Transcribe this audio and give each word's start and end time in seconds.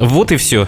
Вот 0.00 0.32
и 0.32 0.36
все. 0.36 0.66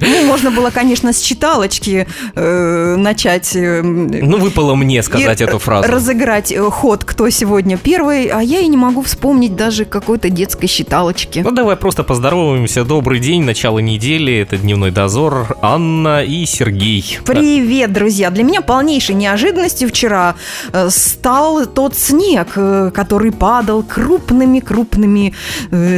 Ну, 0.00 0.26
можно 0.26 0.50
было, 0.50 0.70
конечно, 0.70 1.12
с 1.12 1.20
читалочки 1.20 2.06
э, 2.34 2.96
начать. 2.96 3.56
Э, 3.56 3.80
ну, 3.82 4.36
выпало 4.36 4.74
мне 4.74 5.02
сказать 5.02 5.40
эту 5.40 5.58
фразу. 5.58 5.88
Разыграть 5.88 6.52
э, 6.52 6.60
ход, 6.70 7.04
кто 7.04 7.30
сегодня 7.30 7.78
первый, 7.78 8.26
а 8.26 8.42
я 8.42 8.60
и 8.60 8.66
не 8.66 8.76
могу 8.76 9.02
вспомнить 9.02 9.56
даже 9.56 9.86
какой-то 9.86 10.28
детской 10.28 10.66
считалочки. 10.66 11.38
Ну, 11.38 11.52
давай 11.52 11.76
просто 11.76 12.04
поздороваемся. 12.04 12.84
Добрый 12.84 13.18
день, 13.18 13.44
начало 13.44 13.78
недели, 13.78 14.34
это 14.34 14.58
Дневной 14.58 14.90
дозор, 14.90 15.56
Анна 15.62 16.22
и 16.22 16.44
Сергей. 16.44 17.18
Привет, 17.24 17.92
друзья. 17.92 18.30
Для 18.30 18.44
меня 18.44 18.60
полнейшей 18.60 19.14
неожиданностью 19.14 19.88
вчера 19.88 20.34
э, 20.72 20.90
стал 20.90 21.64
тот 21.64 21.96
снег, 21.96 22.48
который 22.92 23.32
падал 23.32 23.82
крупными-крупными 23.82 25.32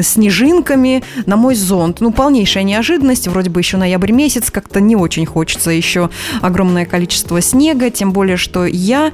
снежинками 0.02 1.02
на 1.26 1.36
мой 1.36 1.54
зон 1.54 1.71
горизонт. 1.72 2.00
Ну, 2.00 2.12
полнейшая 2.12 2.64
неожиданность. 2.64 3.28
Вроде 3.28 3.50
бы 3.50 3.60
еще 3.60 3.76
ноябрь 3.76 4.12
месяц, 4.12 4.50
как-то 4.50 4.80
не 4.80 4.96
очень 4.96 5.26
хочется 5.26 5.70
еще 5.70 6.10
огромное 6.40 6.84
количество 6.84 7.40
снега, 7.40 7.90
тем 7.90 8.12
более, 8.12 8.36
что 8.36 8.66
я 8.66 9.12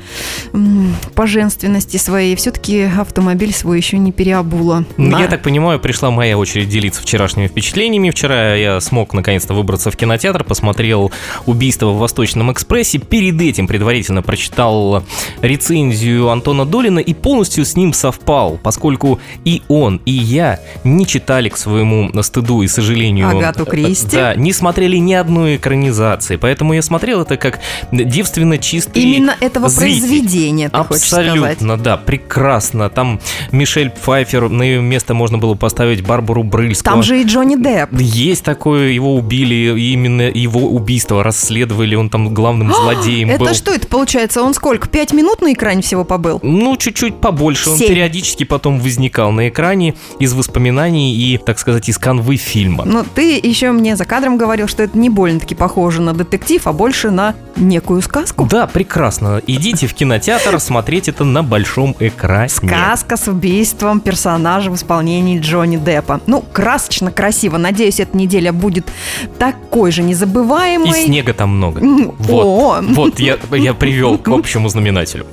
по 1.15 1.27
женственности 1.27 1.97
своей 1.97 2.35
все-таки 2.37 2.83
автомобиль 2.83 3.53
свой 3.53 3.79
еще 3.79 3.99
не 3.99 4.13
переобула. 4.13 4.85
Ну, 4.97 5.19
я 5.19 5.29
так 5.29 5.43
понимаю, 5.43 5.79
пришла 5.79 6.11
моя 6.11 6.37
очередь 6.37 6.69
делиться 6.69 7.03
вчерашними 7.03 7.47
впечатлениями. 7.47 8.11
Вчера 8.11 8.55
я 8.55 8.81
смог 8.81 9.15
наконец-то 9.15 9.55
выбраться 9.55 9.91
в 9.91 9.97
кинотеатр, 9.97 10.45
посмотрел 10.45 11.13
«Убийство 11.47 11.91
в 11.91 11.99
Восточном 11.99 12.53
экспрессе». 12.53 12.99
Перед 12.99 13.41
этим 13.41 13.67
предварительно 13.67 14.23
прочитал 14.23 15.05
рецензию 15.43 16.29
Антона 16.29 16.65
Долина 16.67 16.99
и 16.99 17.15
полностью 17.15 17.65
с 17.65 17.77
ним 17.77 17.93
совпал, 17.93 18.59
поскольку 18.63 19.21
и 19.45 19.63
он, 19.69 20.01
и 20.05 20.13
я 20.13 20.61
не 20.85 21.07
читали 21.07 21.49
к 21.49 21.57
своему 21.57 22.11
стыду 22.23 22.48
стыду 22.49 22.63
и 22.63 22.69
сожалению... 22.69 23.29
Агату 23.29 23.65
Кристи. 23.67 24.17
Да, 24.17 24.35
не 24.35 24.53
смотрели 24.53 24.97
ни 24.97 25.13
одной 25.13 25.57
экранизации, 25.57 26.37
поэтому 26.37 26.73
я 26.73 26.83
смотрел 26.83 27.23
это 27.23 27.37
как 27.37 27.61
девственно 27.93 28.59
чистый 28.59 29.03
Именно 29.03 29.37
этого 29.41 29.69
зритель. 29.69 30.01
произведения, 30.01 30.69
ты 30.69 30.77
Абсолютно, 30.77 31.77
да, 31.77 31.97
прекрасно. 31.97 32.89
Там 32.89 33.21
Мишель 33.53 33.91
Пфайфер, 33.91 34.49
на 34.49 34.63
ее 34.63 34.81
место 34.81 35.15
можно 35.15 35.39
было 35.39 35.55
поставить 35.55 36.05
Барбару 36.05 36.43
Брыльского. 36.43 36.95
Там 36.95 37.03
же 37.03 37.21
и 37.21 37.25
Джонни 37.25 37.57
Депп. 37.57 37.91
Есть 38.01 38.45
такое, 38.45 38.89
его 38.89 39.15
убили, 39.15 39.79
именно 39.79 40.23
его 40.23 40.69
убийство 40.69 41.23
расследовали, 41.23 41.95
он 41.95 42.09
там 42.09 42.33
главным 42.33 42.73
злодеем 42.73 43.31
это 43.31 43.41
был. 43.41 43.47
Это 43.47 43.55
что 43.55 43.73
это 43.73 43.87
получается? 43.87 44.43
Он 44.43 44.55
сколько, 44.55 44.89
пять 44.89 45.13
минут 45.13 45.43
на 45.43 45.53
экране 45.53 45.83
всего 45.83 46.05
побыл? 46.05 46.41
Ну, 46.43 46.77
чуть-чуть 46.77 47.21
побольше. 47.21 47.71
Он 47.71 47.79
периодически 47.79 48.45
потом 48.45 48.81
возникал 48.81 49.33
на 49.33 49.49
экране 49.49 49.95
из 50.19 50.33
воспоминаний 50.33 51.15
и, 51.15 51.39
так 51.39 51.59
сказать, 51.59 51.89
из 51.89 51.99
канвы 51.99 52.38
фильма. 52.39 52.85
Ну, 52.85 53.05
ты 53.05 53.39
еще 53.43 53.73
мне 53.73 53.97
за 53.97 54.05
кадром 54.05 54.39
говорил, 54.39 54.69
что 54.69 54.83
это 54.83 54.97
не 54.97 55.11
больно-таки 55.11 55.55
похоже 55.55 56.01
на 56.01 56.15
детектив, 56.15 56.67
а 56.67 56.73
больше 56.73 57.11
на 57.11 57.35
некую 57.57 58.01
сказку. 58.03 58.47
Да, 58.51 58.67
прекрасно. 58.67 59.43
Идите 59.47 59.87
в 59.87 59.95
кинотеатр 59.95 60.59
смотреть 60.61 61.09
это 61.09 61.25
на 61.25 61.43
большом 61.43 61.95
экране. 61.99 62.49
Сказка 62.49 63.17
с 63.17 63.29
убийством 63.29 64.01
персонажа 64.01 64.71
в 64.71 64.75
исполнении 64.75 65.39
Джонни 65.39 65.77
Деппа. 65.77 66.21
Ну, 66.27 66.43
красочно, 66.53 67.11
красиво. 67.11 67.59
Надеюсь, 67.59 68.01
эта 68.01 68.17
неделя 68.17 68.53
будет 68.53 68.91
такой 69.39 69.93
же 69.93 70.03
незабываемой. 70.03 70.91
И 70.91 71.07
снега 71.07 71.35
там 71.35 71.51
много. 71.57 71.81
Вот, 72.19 72.45
О! 72.45 72.83
вот 72.83 73.21
я, 73.21 73.39
я 73.53 73.75
привел 73.75 74.19
к 74.19 74.29
общему 74.39 74.69
знаменателю. 74.69 75.27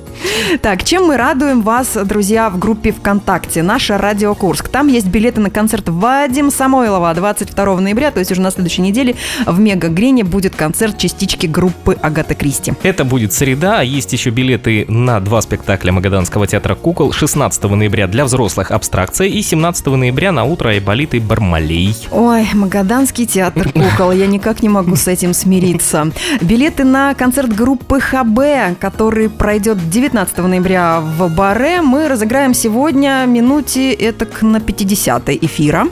Так, 0.62 0.84
чем 0.84 1.06
мы 1.06 1.16
радуем 1.16 1.62
вас, 1.62 1.96
друзья, 2.04 2.50
в 2.50 2.58
группе 2.58 2.92
ВКонтакте? 2.92 3.62
Наша 3.62 3.98
Радио 3.98 4.34
Курск. 4.34 4.68
Там 4.68 4.88
есть 4.88 5.06
билеты 5.06 5.40
на 5.40 5.50
концерт 5.50 5.88
Вадим 5.88 6.50
Самойлова 6.50 7.12
22 7.14 7.80
ноября, 7.80 8.10
то 8.10 8.20
есть 8.20 8.30
уже 8.32 8.40
на 8.40 8.50
следующей 8.50 8.82
неделе 8.82 9.16
в 9.44 9.58
Мега 9.58 9.88
Грине 9.88 10.24
будет 10.24 10.54
концерт 10.54 10.98
частички 10.98 11.46
группы 11.46 11.96
Агата 12.00 12.34
Кристи. 12.34 12.72
Это 12.82 13.04
будет 13.04 13.32
среда, 13.32 13.80
а 13.80 13.82
есть 13.82 14.12
еще 14.12 14.30
билеты 14.30 14.84
на 14.88 15.20
два 15.20 15.40
спектакля 15.42 15.92
Магаданского 15.92 16.46
театра 16.46 16.74
кукол 16.74 17.12
16 17.12 17.62
ноября 17.64 18.06
для 18.06 18.24
взрослых 18.24 18.70
«Абстракция» 18.70 19.28
и 19.28 19.42
17 19.42 19.86
ноября 19.86 20.32
на 20.32 20.44
утро 20.44 20.68
Айболит 20.68 21.14
и 21.14 21.20
Бармалей. 21.20 21.94
Ой, 22.10 22.46
Магаданский 22.54 23.26
театр 23.26 23.72
кукол, 23.72 24.12
я 24.12 24.26
никак 24.26 24.62
не 24.62 24.68
могу 24.68 24.96
с 24.96 25.08
этим 25.08 25.34
смириться. 25.34 26.10
Билеты 26.40 26.84
на 26.84 27.14
концерт 27.14 27.54
группы 27.54 28.00
ХБ, 28.00 28.78
который 28.78 29.28
пройдет 29.28 29.90
9 29.90 30.05
19 30.06 30.38
ноября 30.38 31.00
в 31.00 31.28
Баре 31.34 31.82
мы 31.82 32.06
разыграем 32.06 32.54
сегодня 32.54 33.24
минуте 33.26 33.92
это 33.92 34.28
на 34.40 34.60
50 34.60 35.30
эфира. 35.30 35.88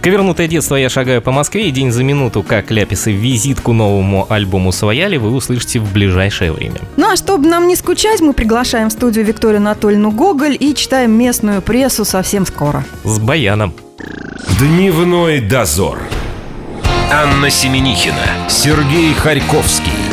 Ковернутое 0.00 0.48
детство 0.48 0.74
«Я 0.74 0.88
шагаю 0.88 1.20
по 1.20 1.32
Москве» 1.32 1.68
и 1.68 1.70
день 1.70 1.92
за 1.92 2.02
минуту, 2.02 2.42
как 2.42 2.70
ляписы 2.70 3.12
визитку 3.12 3.74
новому 3.74 4.26
альбому 4.30 4.72
«Свояли» 4.72 5.18
вы 5.18 5.30
услышите 5.30 5.80
в 5.80 5.92
ближайшее 5.92 6.52
время. 6.52 6.76
Ну 6.96 7.12
а 7.12 7.16
чтобы 7.16 7.46
нам 7.46 7.68
не 7.68 7.76
скучать, 7.76 8.22
мы 8.22 8.32
приглашаем 8.32 8.88
в 8.88 8.92
студию 8.92 9.26
Викторию 9.26 9.58
Анатольевну 9.58 10.12
Гоголь 10.12 10.56
и 10.58 10.74
читаем 10.74 11.10
местную 11.10 11.60
прессу 11.60 12.06
совсем 12.06 12.46
скоро. 12.46 12.86
С 13.04 13.18
баяном. 13.18 13.74
Дневной 14.58 15.40
дозор. 15.40 15.98
Анна 17.12 17.50
Семенихина, 17.50 18.48
Сергей 18.48 19.12
Харьковский. 19.12 20.07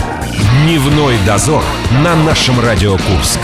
Дневной 0.51 1.16
дозор 1.25 1.63
на 2.03 2.16
нашем 2.16 2.59
Радио 2.59 2.97
Курск. 2.97 3.39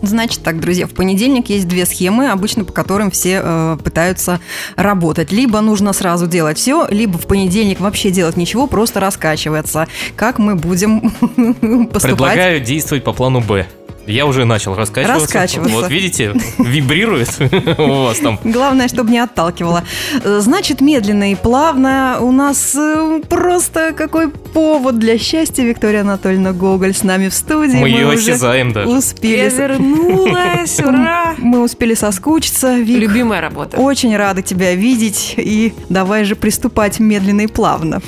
Значит 0.00 0.42
так, 0.42 0.58
друзья, 0.58 0.86
в 0.86 0.92
понедельник 0.92 1.50
есть 1.50 1.68
две 1.68 1.84
схемы, 1.84 2.30
обычно 2.30 2.64
по 2.64 2.72
которым 2.72 3.10
все 3.10 3.40
э, 3.42 3.78
пытаются 3.82 4.40
работать. 4.76 5.32
Либо 5.32 5.60
нужно 5.60 5.92
сразу 5.92 6.26
делать 6.26 6.56
все, 6.56 6.86
либо 6.88 7.18
в 7.18 7.26
понедельник 7.26 7.80
вообще 7.80 8.10
делать 8.10 8.36
ничего, 8.36 8.66
просто 8.66 9.00
раскачиваться. 9.00 9.86
Как 10.14 10.38
мы 10.38 10.54
будем 10.54 11.10
поступать? 11.88 12.02
Предлагаю 12.02 12.60
действовать 12.60 13.04
по 13.04 13.12
плану 13.12 13.40
Б. 13.40 13.66
Я 14.06 14.26
уже 14.26 14.44
начал 14.44 14.74
раскачиваться. 14.74 15.22
Раскачиваться. 15.22 15.74
Вот 15.74 15.90
видите, 15.90 16.32
вибрирует 16.58 17.28
у 17.78 18.04
вас 18.04 18.18
там. 18.18 18.38
Главное, 18.44 18.88
чтобы 18.88 19.10
не 19.10 19.18
отталкивало. 19.18 19.84
Значит, 20.24 20.80
медленно 20.80 21.32
и 21.32 21.34
плавно. 21.34 22.18
У 22.20 22.32
нас 22.32 22.74
э, 22.74 23.20
просто 23.28 23.92
какой 23.92 24.28
повод 24.30 24.98
для 24.98 25.18
счастья. 25.18 25.64
Виктория 25.64 26.02
Анатольевна 26.02 26.52
Гоголь 26.52 26.94
с 26.94 27.02
нами 27.02 27.28
в 27.28 27.34
студии. 27.34 27.76
Мы, 27.76 27.82
Мы 27.82 27.88
ее 27.88 28.10
осязаем 28.10 28.72
даже. 28.72 28.88
Успели. 28.88 29.36
Я 29.36 29.48
вернулась, 29.48 30.78
ура! 30.84 31.34
Мы 31.38 31.62
успели 31.62 31.94
соскучиться. 31.94 32.76
Вик, 32.78 32.98
Любимая 32.98 33.40
работа. 33.40 33.76
Очень 33.78 34.16
рада 34.16 34.42
тебя 34.42 34.74
видеть. 34.74 35.34
И 35.36 35.72
давай 35.88 36.24
же 36.24 36.36
приступать 36.36 37.00
медленно 37.00 37.42
и 37.42 37.46
плавно. 37.46 38.00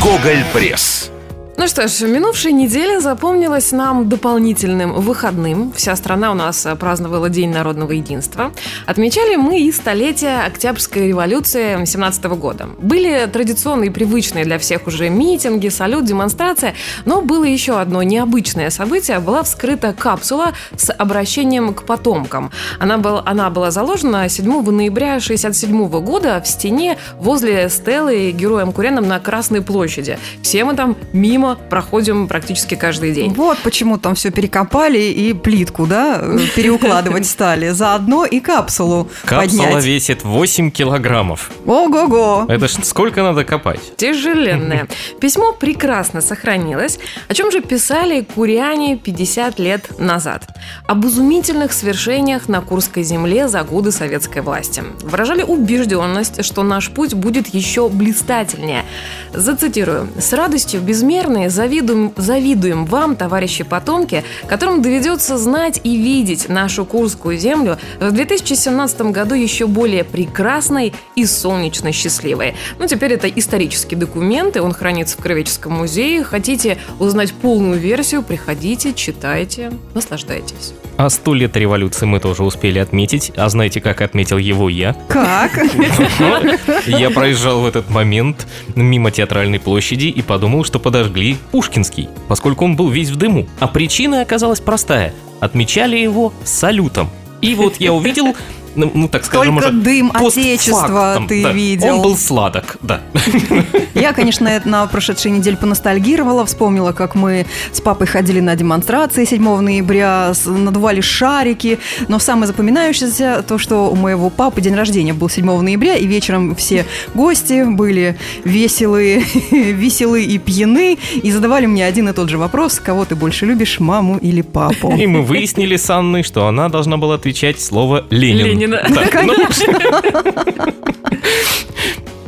Гоголь 0.00 0.44
Пресс. 0.52 1.10
Ну 1.56 1.68
что 1.68 1.86
ж, 1.86 2.00
минувшая 2.00 2.52
неделя 2.52 2.98
запомнилась 3.00 3.70
нам 3.70 4.08
дополнительным 4.08 4.92
выходным. 4.94 5.72
Вся 5.72 5.94
страна 5.94 6.32
у 6.32 6.34
нас 6.34 6.66
праздновала 6.80 7.28
День 7.28 7.50
народного 7.50 7.92
единства. 7.92 8.52
Отмечали 8.86 9.36
мы 9.36 9.60
и 9.60 9.70
столетие 9.70 10.40
Октябрьской 10.40 11.08
революции 11.08 11.84
17 11.84 12.24
года. 12.24 12.68
Были 12.78 13.28
традиционные 13.32 13.92
привычные 13.92 14.44
для 14.44 14.58
всех 14.58 14.88
уже 14.88 15.08
митинги, 15.08 15.68
салют, 15.68 16.04
демонстрация, 16.04 16.74
но 17.04 17.22
было 17.22 17.44
еще 17.44 17.78
одно 17.78 18.02
необычное 18.02 18.70
событие. 18.70 19.20
Была 19.20 19.44
вскрыта 19.44 19.92
капсула 19.92 20.54
с 20.76 20.92
обращением 20.92 21.72
к 21.72 21.84
потомкам. 21.84 22.50
Она, 22.80 22.98
был, 22.98 23.22
она 23.24 23.48
была 23.50 23.70
заложена 23.70 24.28
7 24.28 24.70
ноября 24.70 25.20
67 25.20 25.88
года 26.00 26.42
в 26.44 26.48
стене 26.48 26.98
возле 27.20 27.68
стелы 27.68 28.32
героем 28.32 28.72
Куреном 28.72 29.06
на 29.06 29.20
Красной 29.20 29.62
площади. 29.62 30.18
Все 30.42 30.64
мы 30.64 30.74
там 30.74 30.96
мимо 31.12 31.43
мимо 31.44 31.56
проходим 31.56 32.28
практически 32.28 32.74
каждый 32.74 33.12
день. 33.12 33.32
Вот 33.34 33.58
почему 33.58 33.98
там 33.98 34.14
все 34.14 34.30
перекопали 34.30 34.98
и 34.98 35.32
плитку, 35.34 35.86
да, 35.86 36.22
переукладывать 36.56 37.26
стали. 37.34 37.68
Заодно 37.70 38.24
и 38.24 38.40
капсулу 38.40 39.08
Капсула 39.24 39.64
поднять. 39.64 39.84
весит 39.84 40.24
8 40.24 40.70
килограммов. 40.70 41.50
Ого-го! 41.66 42.46
Это 42.48 42.68
ж 42.68 42.72
сколько 42.82 43.22
надо 43.22 43.44
копать? 43.44 43.80
Тяжеленное. 43.96 44.88
Письмо 45.20 45.52
прекрасно 45.52 46.20
сохранилось. 46.20 46.98
О 47.28 47.34
чем 47.34 47.50
же 47.50 47.60
писали 47.60 48.22
куряне 48.34 48.96
50 48.96 49.58
лет 49.58 49.98
назад? 49.98 50.44
Об 50.86 51.04
изумительных 51.06 51.72
свершениях 51.72 52.48
на 52.48 52.60
Курской 52.60 53.02
земле 53.02 53.48
за 53.48 53.62
годы 53.62 53.92
советской 53.92 54.40
власти. 54.42 54.82
Выражали 55.02 55.42
убежденность, 55.42 56.44
что 56.44 56.62
наш 56.62 56.90
путь 56.90 57.14
будет 57.14 57.48
еще 57.48 57.88
блистательнее. 57.88 58.84
Зацитирую. 59.32 60.08
«С 60.18 60.32
радостью 60.32 60.80
безмерной 60.80 61.33
благодарны, 61.34 61.50
завидуем, 61.50 62.12
завидуем 62.16 62.84
вам, 62.84 63.16
товарищи 63.16 63.64
потомки, 63.64 64.24
которым 64.48 64.82
доведется 64.82 65.38
знать 65.38 65.80
и 65.84 65.96
видеть 65.96 66.48
нашу 66.48 66.84
Курскую 66.84 67.38
землю 67.38 67.78
в 68.00 68.10
2017 68.12 69.00
году 69.12 69.34
еще 69.34 69.66
более 69.66 70.04
прекрасной 70.04 70.92
и 71.16 71.26
солнечно 71.26 71.92
счастливой. 71.92 72.54
Ну, 72.78 72.86
теперь 72.86 73.12
это 73.12 73.28
исторический 73.28 73.96
документ, 73.96 74.56
и 74.56 74.60
он 74.60 74.72
хранится 74.72 75.18
в 75.18 75.22
Кровеческом 75.22 75.72
музее. 75.72 76.22
Хотите 76.22 76.78
узнать 76.98 77.32
полную 77.32 77.78
версию, 77.78 78.22
приходите, 78.22 78.92
читайте, 78.94 79.72
наслаждайтесь. 79.94 80.74
А 80.96 81.10
сто 81.10 81.34
лет 81.34 81.56
революции 81.56 82.06
мы 82.06 82.20
тоже 82.20 82.44
успели 82.44 82.78
отметить. 82.78 83.32
А 83.36 83.48
знаете, 83.48 83.80
как 83.80 84.00
отметил 84.00 84.38
его 84.38 84.68
я? 84.68 84.94
Как? 85.08 85.50
Я 86.86 87.10
проезжал 87.10 87.60
в 87.60 87.66
этот 87.66 87.90
момент 87.90 88.46
мимо 88.76 89.10
театральной 89.10 89.58
площади 89.58 90.06
и 90.06 90.22
подумал, 90.22 90.64
что 90.64 90.78
подожгли 90.78 91.36
Пушкинский, 91.50 92.08
поскольку 92.28 92.64
он 92.64 92.76
был 92.76 92.88
весь 92.90 93.10
в 93.10 93.16
дыму. 93.16 93.48
А 93.58 93.66
причина 93.66 94.20
оказалась 94.20 94.60
простая. 94.60 95.12
Отмечали 95.40 95.96
его 95.96 96.32
салютом. 96.44 97.10
И 97.40 97.54
вот 97.54 97.76
я 97.78 97.92
увидел 97.92 98.34
ну, 98.76 98.90
ну, 98.94 99.08
так 99.08 99.24
скажем, 99.24 99.54
Только 99.56 99.68
уже 99.68 99.78
дым 99.78 100.12
Отечества 100.14 101.22
ты 101.28 101.42
да. 101.42 101.52
видел. 101.52 101.96
Он 101.96 102.02
был 102.02 102.16
сладок, 102.16 102.76
да. 102.82 103.00
Я, 103.94 104.12
конечно, 104.12 104.60
на 104.64 104.86
прошедшей 104.86 105.30
неделе 105.30 105.56
поностальгировала, 105.56 106.44
вспомнила, 106.44 106.92
как 106.92 107.14
мы 107.14 107.46
с 107.72 107.80
папой 107.80 108.06
ходили 108.06 108.40
на 108.40 108.56
демонстрации 108.56 109.24
7 109.24 109.60
ноября, 109.60 110.32
надували 110.46 111.00
шарики, 111.00 111.78
но 112.08 112.18
самое 112.18 112.46
запоминающееся 112.46 113.44
то, 113.46 113.58
что 113.58 113.90
у 113.90 113.94
моего 113.94 114.30
папы 114.30 114.60
день 114.60 114.74
рождения 114.74 115.12
был 115.12 115.28
7 115.28 115.60
ноября, 115.60 115.94
и 115.96 116.06
вечером 116.06 116.54
все 116.54 116.86
гости 117.14 117.64
были 117.64 118.16
веселые, 118.44 119.24
веселые 119.50 120.26
и 120.26 120.38
пьяны, 120.38 120.98
и 121.22 121.30
задавали 121.30 121.66
мне 121.66 121.86
один 121.86 122.08
и 122.08 122.12
тот 122.12 122.28
же 122.28 122.38
вопрос, 122.38 122.80
кого 122.80 123.04
ты 123.04 123.14
больше 123.14 123.46
любишь, 123.46 123.80
маму 123.80 124.18
или 124.18 124.42
папу? 124.42 124.94
И 124.96 125.06
мы 125.06 125.22
выяснили 125.22 125.76
с 125.76 125.88
Анной, 125.90 126.22
что 126.22 126.46
она 126.46 126.68
должна 126.68 126.96
была 126.96 127.14
отвечать 127.14 127.60
слово 127.60 128.04
«Ленин». 128.10 128.63
Ленина. 128.66 128.82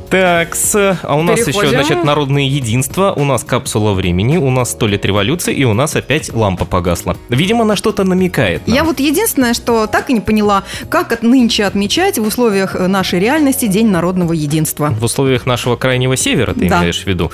Так, 0.09 0.51
ну, 0.51 0.55
с- 0.57 0.99
а 1.03 1.17
у 1.17 1.23
нас 1.25 1.41
еще, 1.41 1.47
Переходим. 1.61 1.71
значит, 1.85 2.05
народное 2.05 2.45
единство, 2.45 3.13
у 3.13 3.25
нас 3.25 3.43
капсула 3.43 3.93
времени, 3.93 4.37
у 4.37 4.51
нас 4.51 4.71
сто 4.71 4.87
лет 4.87 5.05
революции, 5.05 5.53
и 5.53 5.65
у 5.65 5.75
нас 5.75 5.97
опять 5.97 6.33
лампа 6.33 6.65
погасла. 6.65 7.17
Видимо, 7.29 7.65
на 7.65 7.75
что-то 7.75 8.05
намекает. 8.05 8.69
нам. 8.69 8.77
Я 8.77 8.85
вот 8.85 9.01
единственное, 9.01 9.53
что 9.53 9.89
так 9.89 10.09
и 10.09 10.13
не 10.13 10.21
поняла, 10.21 10.63
как 10.89 11.11
от 11.11 11.25
нынче 11.25 11.65
отмечать 11.65 12.19
в 12.21 12.23
условиях 12.27 12.77
э, 12.77 12.87
нашей 12.87 13.19
реальности 13.19 13.67
День 13.67 13.89
народного 13.89 14.33
единства. 14.33 14.91
В 14.91 15.03
условиях 15.05 15.45
нашего 15.45 15.75
крайнего 15.75 16.17
севера, 16.17 16.55
ты 16.55 16.69
Да. 16.69 16.79
имеешь 16.83 17.03
в 17.03 17.07
виду? 17.09 17.33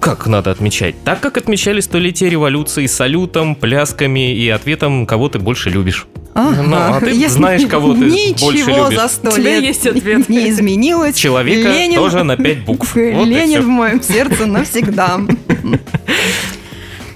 Как 0.00 0.26
надо 0.26 0.50
отмечать? 0.50 0.94
Так, 1.04 1.20
как 1.20 1.36
отмечали 1.36 1.80
столетие 1.80 2.30
революции 2.30 2.86
салютом, 2.86 3.54
плясками 3.54 4.32
и 4.34 4.48
ответом, 4.48 5.06
кого 5.06 5.28
ты 5.28 5.38
больше 5.38 5.70
любишь. 5.70 6.06
Ага. 6.34 6.62
Ну, 6.62 6.76
а 6.76 7.00
ты 7.00 7.10
Если 7.10 7.26
знаешь, 7.38 7.66
кого 7.66 7.94
ты 7.94 8.00
Ничего 8.00 8.46
больше 8.52 8.70
любишь. 8.70 8.94
за 8.96 9.08
сто 9.08 9.28
У 9.28 9.32
тебя 9.32 9.54
лет 9.56 9.62
есть 9.64 9.86
ответ. 9.88 10.28
не 10.28 10.48
изменилось. 10.50 11.16
Человека 11.16 11.68
Ленин, 11.68 11.96
тоже 11.96 12.22
на 12.22 12.36
пять 12.36 12.64
букв. 12.64 12.94
Вот 12.96 13.26
Ленин 13.26 13.62
в 13.62 13.66
моем 13.66 14.00
сердце 14.00 14.46
навсегда. 14.46 15.20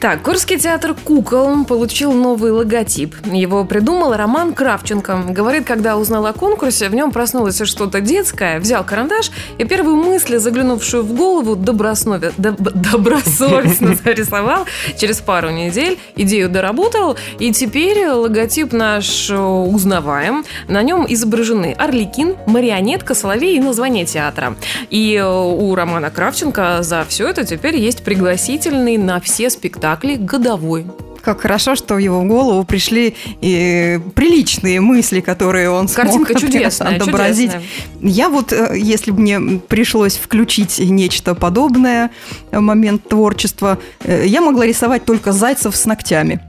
Так, 0.02 0.22
Курский 0.24 0.58
театр 0.58 0.94
«Кукол» 0.94 1.64
получил 1.64 2.12
новый 2.12 2.50
логотип. 2.50 3.14
Его 3.24 3.64
придумал 3.64 4.14
Роман 4.14 4.52
Кравченко. 4.52 5.26
Говорит, 5.28 5.64
когда 5.64 5.96
узнал 5.96 6.26
о 6.26 6.32
конкурсе, 6.32 6.88
в 6.88 6.94
нем 6.96 7.12
проснулось 7.12 7.62
что-то 7.62 8.00
детское, 8.00 8.58
взял 8.58 8.82
карандаш 8.82 9.30
и 9.58 9.64
первую 9.64 9.94
мысль, 9.94 10.38
заглянувшую 10.38 11.04
в 11.04 11.14
голову, 11.14 11.54
доброснове- 11.54 12.32
доб- 12.36 12.72
добросовестно 12.72 13.94
зарисовал. 14.04 14.66
Через 14.98 15.20
пару 15.20 15.50
недель 15.50 16.00
идею 16.16 16.50
доработал, 16.50 17.16
и 17.38 17.52
теперь 17.52 18.08
логотип 18.08 18.72
наш 18.72 19.30
э, 19.30 19.38
узнаваем. 19.38 20.44
На 20.66 20.82
нем 20.82 21.06
изображены 21.08 21.76
Орликин, 21.78 22.34
марионетка, 22.48 23.14
соловей 23.14 23.56
и 23.56 23.60
название 23.60 24.04
театра. 24.04 24.56
И 24.90 25.14
э, 25.14 25.24
у 25.24 25.72
Романа 25.76 26.10
Кравченко 26.10 26.78
за 26.80 27.04
все 27.08 27.28
это 27.28 27.44
теперь 27.44 27.76
есть 27.76 28.02
пригласительный 28.02 28.96
на 28.96 29.20
все 29.20 29.48
спектакли 29.48 29.91
годовой. 30.00 30.86
Как 31.22 31.42
хорошо, 31.42 31.76
что 31.76 31.94
в 31.94 31.98
его 31.98 32.22
голову 32.22 32.64
пришли 32.64 33.14
и 33.40 34.00
приличные 34.16 34.80
мысли, 34.80 35.20
которые 35.20 35.70
он 35.70 35.86
смог 35.86 36.06
Картинка 36.06 36.34
чудесная, 36.34 36.96
отобразить. 36.96 37.52
чудесная. 37.52 38.10
Я 38.10 38.28
вот, 38.28 38.52
э, 38.52 38.76
если 38.76 39.12
бы 39.12 39.20
мне 39.20 39.60
пришлось 39.60 40.16
включить 40.16 40.80
нечто 40.80 41.36
подобное, 41.36 42.10
э, 42.50 42.58
момент 42.58 43.08
творчества, 43.08 43.78
э, 44.02 44.24
я 44.26 44.40
могла 44.40 44.66
рисовать 44.66 45.04
только 45.04 45.30
зайцев 45.30 45.76
с 45.76 45.84
ногтями. 45.84 46.40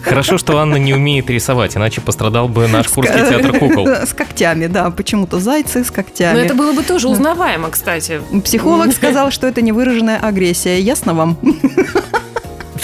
Хорошо, 0.00 0.38
что 0.38 0.58
Анна 0.58 0.76
не 0.76 0.94
умеет 0.94 1.28
рисовать, 1.28 1.76
иначе 1.76 2.00
пострадал 2.00 2.48
бы 2.48 2.66
наш 2.68 2.88
Курский 2.88 3.28
театр 3.28 3.58
кукол. 3.58 3.86
С 4.06 4.14
когтями, 4.14 4.66
да, 4.66 4.90
почему-то 4.90 5.40
зайцы 5.40 5.84
с 5.84 5.88
Но 5.88 5.94
когтями. 5.94 6.40
это 6.40 6.54
было 6.54 6.72
бы 6.72 6.82
тоже 6.82 7.08
узнаваемо, 7.08 7.68
кстати. 7.68 8.20
Психолог 8.44 8.92
сказал, 8.94 9.30
что 9.30 9.46
это 9.46 9.60
невыраженная 9.60 10.18
агрессия. 10.18 10.80
Ясно 10.80 11.12
вам? 11.12 11.36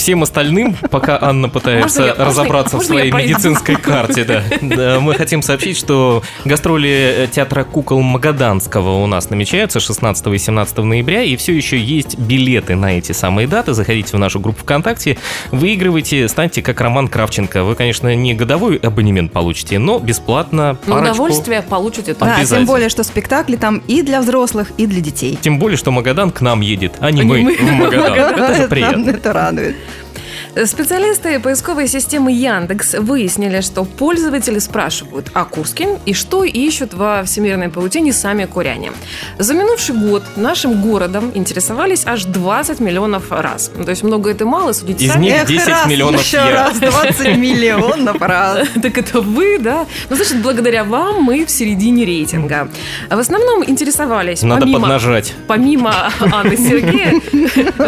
Всем 0.09 0.23
остальным, 0.23 0.75
пока 0.91 1.19
Анна 1.21 1.51
пытается 1.51 2.01
Можно 2.01 2.15
я- 2.19 2.25
разобраться 2.25 2.77
в 2.79 2.81
можно 2.81 2.95
я 2.95 3.11
своей 3.11 3.13
медицинской 3.13 3.77
карте, 3.83 4.25
да. 4.25 4.43
Да, 4.63 5.01
мы 5.01 5.13
хотим 5.13 5.43
сообщить, 5.43 5.77
что 5.77 6.23
гастроли 6.47 6.89
э, 6.89 7.27
театра 7.31 7.63
кукол 7.65 8.01
Магаданского 8.01 9.03
у 9.03 9.07
нас 9.07 9.29
намечаются 9.29 9.81
16 9.81 10.27
и 10.29 10.39
17 10.39 10.79
ноября, 10.79 11.25
и 11.25 11.37
все 11.37 11.53
еще 11.55 11.79
есть 11.79 12.17
билеты 12.19 12.75
на 12.75 12.97
эти 12.97 13.13
самые 13.13 13.47
даты. 13.47 13.75
Заходите 13.75 14.17
в 14.17 14.19
нашу 14.19 14.41
группу 14.41 14.63
ВКонтакте, 14.63 15.19
выигрывайте, 15.53 16.27
станьте 16.29 16.63
как 16.63 16.81
Роман 16.81 17.09
Кравченко. 17.09 17.63
Вы, 17.65 17.75
конечно, 17.75 18.15
не 18.15 18.33
годовой 18.33 18.77
абонемент 18.77 19.31
получите, 19.31 19.79
но 19.79 19.99
бесплатно 19.99 20.79
Но 20.87 20.95
парочку. 20.95 21.13
удовольствие 21.17 21.61
получите 21.61 22.15
Да, 22.19 22.43
тем 22.47 22.65
более, 22.65 22.89
что 22.89 23.03
спектакли 23.05 23.57
там 23.57 23.83
и 23.87 24.01
для 24.01 24.23
взрослых, 24.23 24.73
и 24.79 24.87
для 24.87 25.03
детей. 25.03 25.39
Тем 25.39 25.59
более, 25.59 25.77
что 25.77 25.91
Магадан 25.91 26.31
к 26.31 26.41
нам 26.41 26.63
едет, 26.63 26.95
а 27.01 27.11
не 27.11 27.21
А 27.21 27.25
не 27.25 27.29
мы 27.31 27.43
мы. 27.43 27.57
в 27.59 27.73
Магадан. 27.73 28.15
Это 28.17 28.55
же 28.55 28.61
Это- 28.63 28.69
приятно. 28.71 29.11
Это 29.11 29.33
радует. 29.35 29.77
Bye. 29.99 30.28
Специалисты 30.67 31.39
поисковой 31.39 31.87
системы 31.87 32.33
Яндекс 32.33 32.95
выяснили, 32.95 33.61
что 33.61 33.85
пользователи 33.85 34.59
спрашивают 34.59 35.31
о 35.33 35.45
Курске 35.45 35.99
и 36.05 36.15
что 36.15 36.43
ищут 36.43 36.95
во 36.95 37.23
всемирной 37.23 37.69
паутине 37.69 38.13
сами 38.13 38.45
куряне. 38.45 38.91
За 39.39 39.55
минувший 39.55 39.95
год 39.95 40.25
нашим 40.37 40.83
городом 40.83 41.31
интересовались 41.35 42.05
аж 42.07 42.25
20 42.25 42.81
миллионов 42.81 43.31
раз. 43.31 43.71
Ну, 43.77 43.85
То 43.85 43.91
есть 43.91 44.03
много 44.03 44.31
это 44.31 44.47
мало, 44.47 44.73
судите 44.73 45.05
Из 45.05 45.13
сами. 45.13 45.27
них 45.27 45.35
Эх, 45.35 45.47
10 45.49 45.69
раз, 45.69 45.87
миллионов 45.87 46.23
еще 46.25 46.39
я. 46.39 46.51
раз, 46.51 46.79
20 46.79 47.21
миллионов 47.37 48.21
раз. 48.21 48.67
Так 48.83 48.99
это 48.99 49.21
вы, 49.21 49.59
да? 49.61 49.87
Ну, 50.11 50.17
значит, 50.17 50.43
благодаря 50.43 50.83
вам 50.83 51.23
мы 51.23 51.45
в 51.47 51.51
середине 51.51 52.05
рейтинга. 52.05 52.69
В 53.09 53.19
основном 53.19 53.63
интересовались, 53.65 54.43
Надо 54.43 54.63
помимо, 54.63 54.81
поднажать. 54.81 55.35
помимо 55.47 56.11
Анны 56.33 56.57
Сергея, 56.57 57.21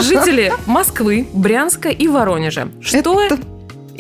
жители 0.01 0.53
Москвы, 0.67 1.27
Брянска 1.33 1.89
и 1.89 2.07
Воронежа. 2.07 2.60
Что 2.81 3.23
Это 3.23 3.39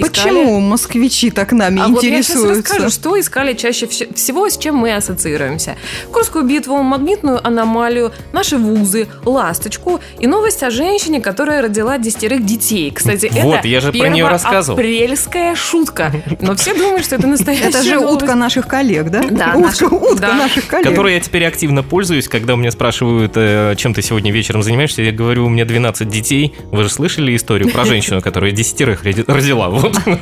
искали? 0.00 0.28
Почему 0.28 0.60
москвичи 0.60 1.30
так 1.30 1.52
нами 1.52 1.80
А 1.82 1.88
вот 1.88 2.02
я 2.02 2.22
сейчас 2.22 2.36
интересуются? 2.36 2.72
расскажу, 2.74 2.90
что 2.90 3.20
искали 3.20 3.52
чаще 3.54 3.86
вс- 3.86 4.14
всего, 4.14 4.48
с 4.48 4.56
чем 4.58 4.76
мы 4.76 4.94
ассоциируемся. 4.94 5.76
Курскую 6.12 6.44
битву, 6.44 6.76
магнитную 6.82 7.44
аномалию, 7.46 8.12
наши 8.32 8.56
вузы, 8.56 9.08
ласточку 9.24 10.00
и 10.18 10.26
новость 10.26 10.62
о 10.62 10.70
женщине, 10.70 11.20
которая 11.20 11.62
родила 11.62 11.98
десятерых 11.98 12.44
детей. 12.44 12.90
Кстати, 12.90 13.30
Вот, 13.42 13.56
это 13.56 13.68
я 13.68 13.80
же 13.80 13.92
про 13.92 14.08
неё 14.08 14.28
рассказывал. 14.28 14.78
апрельская 14.78 15.54
шутка. 15.54 16.12
Но 16.40 16.54
все 16.56 16.74
думают, 16.74 17.04
что 17.04 17.16
это 17.16 17.26
настоящая 17.26 17.68
Это 17.68 17.82
же 17.82 17.94
новость. 17.96 18.22
утка 18.22 18.34
наших 18.34 18.66
коллег, 18.66 19.10
да? 19.10 19.20
Да, 19.22 19.46
утка, 19.54 19.58
наших- 19.58 19.92
утка 19.92 20.16
да. 20.20 20.34
наших 20.34 20.66
коллег. 20.66 20.88
Которой 20.88 21.14
я 21.14 21.20
теперь 21.20 21.44
активно 21.46 21.82
пользуюсь, 21.82 22.28
когда 22.28 22.54
у 22.54 22.56
меня 22.56 22.70
спрашивают, 22.70 23.32
э, 23.36 23.74
чем 23.76 23.94
ты 23.94 24.02
сегодня 24.02 24.32
вечером 24.32 24.62
занимаешься, 24.62 25.02
я 25.02 25.12
говорю, 25.12 25.46
у 25.46 25.48
меня 25.48 25.64
12 25.64 26.08
детей. 26.08 26.54
Вы 26.70 26.82
же 26.84 26.88
слышали 26.90 27.34
историю 27.36 27.70
про 27.70 27.84
женщину, 27.84 28.20
которая 28.22 28.52
десятерых 28.52 29.04
роди- 29.04 29.24
родила? 29.26 29.68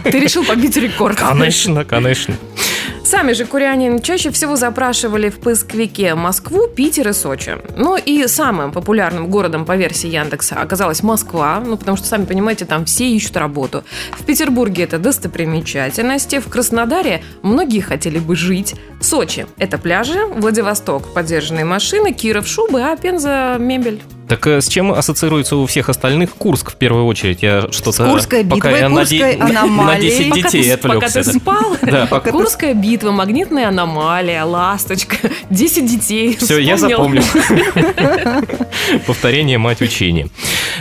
Ты 0.05 0.21
решил 0.21 0.45
побить 0.45 0.77
рекорд. 0.77 1.19
Конечно, 1.19 1.85
конечно. 1.85 2.35
Сами 3.09 3.33
же 3.33 3.47
куряне 3.47 4.01
чаще 4.01 4.31
всего 4.31 4.55
запрашивали 4.57 5.31
в 5.31 5.41
поисковике 5.41 6.15
Москву, 6.15 6.69
Питер 6.69 7.09
и 7.09 7.13
Сочи. 7.15 7.57
Ну 7.75 7.97
и 7.97 8.27
самым 8.27 8.71
популярным 8.71 9.29
городом 9.29 9.65
по 9.65 9.77
версии 9.77 10.09
Яндекса 10.09 10.57
оказалась 10.57 11.03
Москва, 11.03 11.63
ну 11.65 11.79
потому 11.79 11.97
что, 11.97 12.07
сами 12.07 12.27
понимаете, 12.27 12.67
там 12.67 12.85
все 12.85 13.09
ищут 13.09 13.39
работу. 13.39 13.83
В 14.13 14.27
Петербурге 14.27 14.85
это 14.85 14.99
достопримечательности, 14.99 16.39
в 16.39 16.49
Краснодаре 16.49 17.23
многие 17.43 17.81
хотели 17.81 18.19
бы 18.19 18.37
жить. 18.37 18.75
Сочи– 19.01 19.47
это 19.57 19.79
пляжи, 19.79 20.27
Владивосток– 20.27 21.13
поддержанные 21.15 21.65
машины, 21.65 22.13
Киров– 22.13 22.47
шубы, 22.49 22.83
а 22.83 22.95
Пенза– 22.95 23.57
мебель. 23.59 24.03
Так 24.29 24.47
э, 24.47 24.61
с 24.61 24.69
чем 24.69 24.93
ассоциируется 24.93 25.57
у 25.57 25.65
всех 25.67 25.89
остальных 25.89 26.35
Курск 26.35 26.73
в 26.73 26.77
первую 26.77 27.07
очередь? 27.07 27.43
Я 27.43 27.69
что-то... 27.73 27.93
С 27.93 28.11
Курской 28.11 28.45
пока 28.45 28.71
я 28.77 28.89
на 28.89 29.05
де- 29.05 29.37
на 29.39 29.63
аномалией. 29.63 30.11
10 30.11 30.29
Пока 30.31 30.43
детей 30.51 30.63
ты, 30.77 30.77
пока 30.89 31.07
отвлекся. 31.07 31.25
ты 31.25 31.33
да. 31.33 31.39
спал, 31.39 31.77
Да, 31.83 32.07
пока- 32.07 32.31
Курская 32.31 32.75
битва, 32.75 33.11
магнитная 33.11 33.69
аномалия, 33.69 34.45
ласточка, 34.45 35.17
10 35.51 35.87
детей. 35.87 36.37
Все, 36.37 36.59
я 36.59 36.77
Вспомнил. 36.77 37.23
запомнил. 37.23 37.23
Повторение 39.07 39.59
мать 39.59 39.81
учения. 39.81 40.29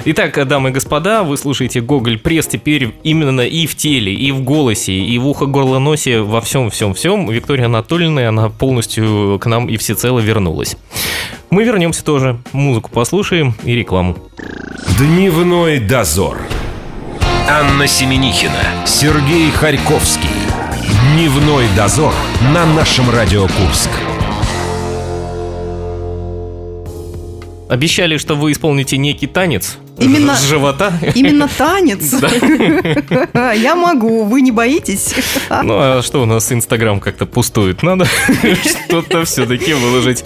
Итак, 0.05 0.45
дамы 0.47 0.69
и 0.69 0.73
господа, 0.73 1.23
вы 1.23 1.37
слушаете 1.37 1.81
Гоголь 1.81 2.17
Пресс 2.19 2.47
теперь 2.47 2.93
именно 3.03 3.41
и 3.41 3.65
в 3.65 3.75
теле, 3.75 4.13
и 4.13 4.31
в 4.31 4.41
голосе, 4.43 4.93
и 4.93 5.17
в 5.17 5.27
ухо, 5.27 5.45
горло, 5.45 5.79
носе, 5.79 6.19
во 6.19 6.41
всем, 6.41 6.69
всем, 6.69 6.93
всем. 6.93 7.29
Виктория 7.29 7.65
Анатольевна, 7.65 8.27
она 8.29 8.49
полностью 8.49 9.39
к 9.39 9.45
нам 9.45 9.67
и 9.69 9.77
всецело 9.77 10.19
вернулась. 10.19 10.75
Мы 11.49 11.63
вернемся 11.63 12.03
тоже, 12.03 12.39
музыку 12.51 12.89
послушаем 12.91 13.55
и 13.63 13.73
рекламу. 13.73 14.17
Дневной 14.97 15.79
дозор. 15.79 16.37
Анна 17.49 17.87
Семенихина, 17.87 18.85
Сергей 18.85 19.49
Харьковский. 19.51 20.29
Дневной 21.13 21.65
дозор 21.75 22.13
на 22.53 22.65
нашем 22.65 23.09
Радио 23.09 23.43
Курск. 23.43 23.89
Обещали, 27.69 28.17
что 28.17 28.35
вы 28.35 28.51
исполните 28.53 28.97
некий 28.97 29.27
танец 29.27 29.77
Именно- 29.97 30.35
с 30.35 30.43
живота. 30.43 30.93
Именно 31.15 31.49
танец. 31.49 32.13
Я 33.61 33.75
могу, 33.75 34.23
вы 34.23 34.41
не 34.41 34.51
боитесь? 34.51 35.13
Ну 35.49 35.73
а 35.77 36.01
что 36.01 36.21
у 36.21 36.25
нас 36.25 36.51
Инстаграм 36.51 36.99
как-то 36.99 37.25
пустует? 37.25 37.83
Надо 37.83 38.05
что-то 38.85 39.25
все-таки 39.25 39.73
выложить 39.73 40.23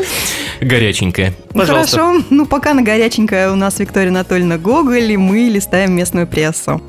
горяченькое. 0.59 1.33
Пожалуйста. 1.53 1.97
Хорошо, 1.97 2.23
ну 2.29 2.45
пока 2.45 2.73
на 2.73 2.81
горяченькое 2.83 3.51
у 3.51 3.55
нас 3.55 3.79
Виктория 3.79 4.09
Анатольевна 4.09 4.57
Гоголь, 4.57 5.11
и 5.11 5.17
мы 5.17 5.39
листаем 5.49 5.93
местную 5.93 6.27
прессу. 6.27 6.81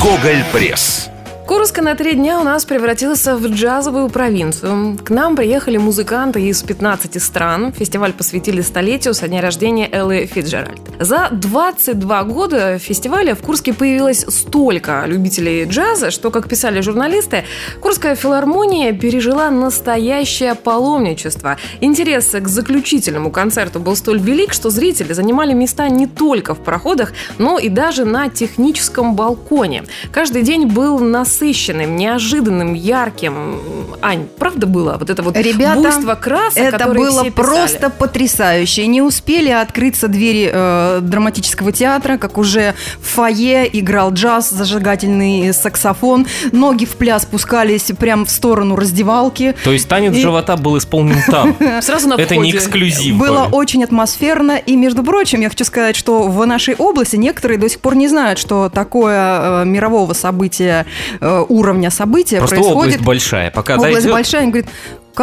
Гоголь 0.00 0.42
Пресс. 0.52 1.08
Курск 1.50 1.80
на 1.80 1.96
три 1.96 2.14
дня 2.14 2.38
у 2.38 2.44
нас 2.44 2.64
превратился 2.64 3.34
в 3.34 3.44
джазовую 3.48 4.08
провинцию. 4.08 4.96
К 5.04 5.10
нам 5.10 5.34
приехали 5.34 5.78
музыканты 5.78 6.40
из 6.42 6.62
15 6.62 7.20
стран. 7.20 7.72
Фестиваль 7.72 8.12
посвятили 8.12 8.60
столетию 8.60 9.14
со 9.14 9.26
дня 9.26 9.40
рождения 9.40 9.88
Эллы 9.90 10.26
Фитджеральд. 10.26 10.80
За 11.00 11.28
22 11.32 12.22
года 12.22 12.78
фестиваля 12.78 13.34
в 13.34 13.40
Курске 13.40 13.72
появилось 13.72 14.24
столько 14.28 15.02
любителей 15.06 15.64
джаза, 15.64 16.12
что, 16.12 16.30
как 16.30 16.48
писали 16.48 16.82
журналисты, 16.82 17.42
Курская 17.80 18.14
филармония 18.14 18.92
пережила 18.92 19.50
настоящее 19.50 20.54
паломничество. 20.54 21.56
Интерес 21.80 22.28
к 22.30 22.46
заключительному 22.46 23.32
концерту 23.32 23.80
был 23.80 23.96
столь 23.96 24.20
велик, 24.20 24.52
что 24.52 24.70
зрители 24.70 25.14
занимали 25.14 25.52
места 25.52 25.88
не 25.88 26.06
только 26.06 26.54
в 26.54 26.60
проходах, 26.60 27.12
но 27.38 27.58
и 27.58 27.68
даже 27.68 28.04
на 28.04 28.28
техническом 28.28 29.16
балконе. 29.16 29.82
Каждый 30.12 30.42
день 30.42 30.66
был 30.66 31.00
насыщенным, 31.40 31.96
неожиданным, 31.96 32.74
ярким. 32.74 33.60
Ань, 34.02 34.26
правда 34.38 34.66
было? 34.66 34.96
Вот 34.98 35.10
это 35.10 35.22
вот 35.22 35.36
Ребята, 35.36 35.80
буйство 35.80 36.14
красок, 36.14 36.62
Это 36.62 36.88
было 36.88 37.24
просто 37.24 37.90
потрясающе. 37.90 38.86
Не 38.86 39.02
успели 39.02 39.50
открыться 39.50 40.08
двери 40.08 40.50
э, 40.52 41.00
драматического 41.02 41.72
театра, 41.72 42.16
как 42.18 42.38
уже 42.38 42.74
в 43.00 43.06
фойе 43.06 43.68
играл 43.72 44.12
джаз, 44.12 44.50
зажигательный 44.50 45.52
саксофон. 45.52 46.26
Ноги 46.52 46.84
в 46.84 46.96
пляс 46.96 47.22
спускались 47.22 47.90
прямо 47.98 48.24
в 48.24 48.30
сторону 48.30 48.76
раздевалки. 48.76 49.54
То 49.64 49.72
есть 49.72 49.88
танец 49.88 50.14
И- 50.16 50.20
живота 50.20 50.56
был 50.56 50.78
исполнен 50.78 51.16
там. 51.26 51.56
Сразу 51.82 52.08
на 52.08 52.14
Это 52.14 52.36
не 52.36 52.50
эксклюзив. 52.52 53.16
Было 53.16 53.46
был. 53.46 53.56
очень 53.56 53.84
атмосферно. 53.84 54.56
И, 54.58 54.76
между 54.76 55.02
прочим, 55.02 55.40
я 55.40 55.48
хочу 55.48 55.64
сказать, 55.64 55.96
что 55.96 56.22
в 56.24 56.46
нашей 56.46 56.74
области 56.74 57.16
некоторые 57.16 57.58
до 57.58 57.68
сих 57.68 57.80
пор 57.80 57.96
не 57.96 58.08
знают, 58.08 58.38
что 58.38 58.68
такое 58.68 59.62
э, 59.62 59.64
мирового 59.64 60.12
события, 60.12 60.86
э, 61.20 61.29
уровня 61.48 61.90
события 61.90 62.38
Просто 62.38 62.56
происходит. 62.56 62.76
область 62.94 63.00
большая. 63.04 63.50
Пока 63.50 63.74
Область 63.74 63.94
дойдет, 63.94 64.12
большая, 64.12 64.42
они 64.42 64.50
говорят, 64.52 64.70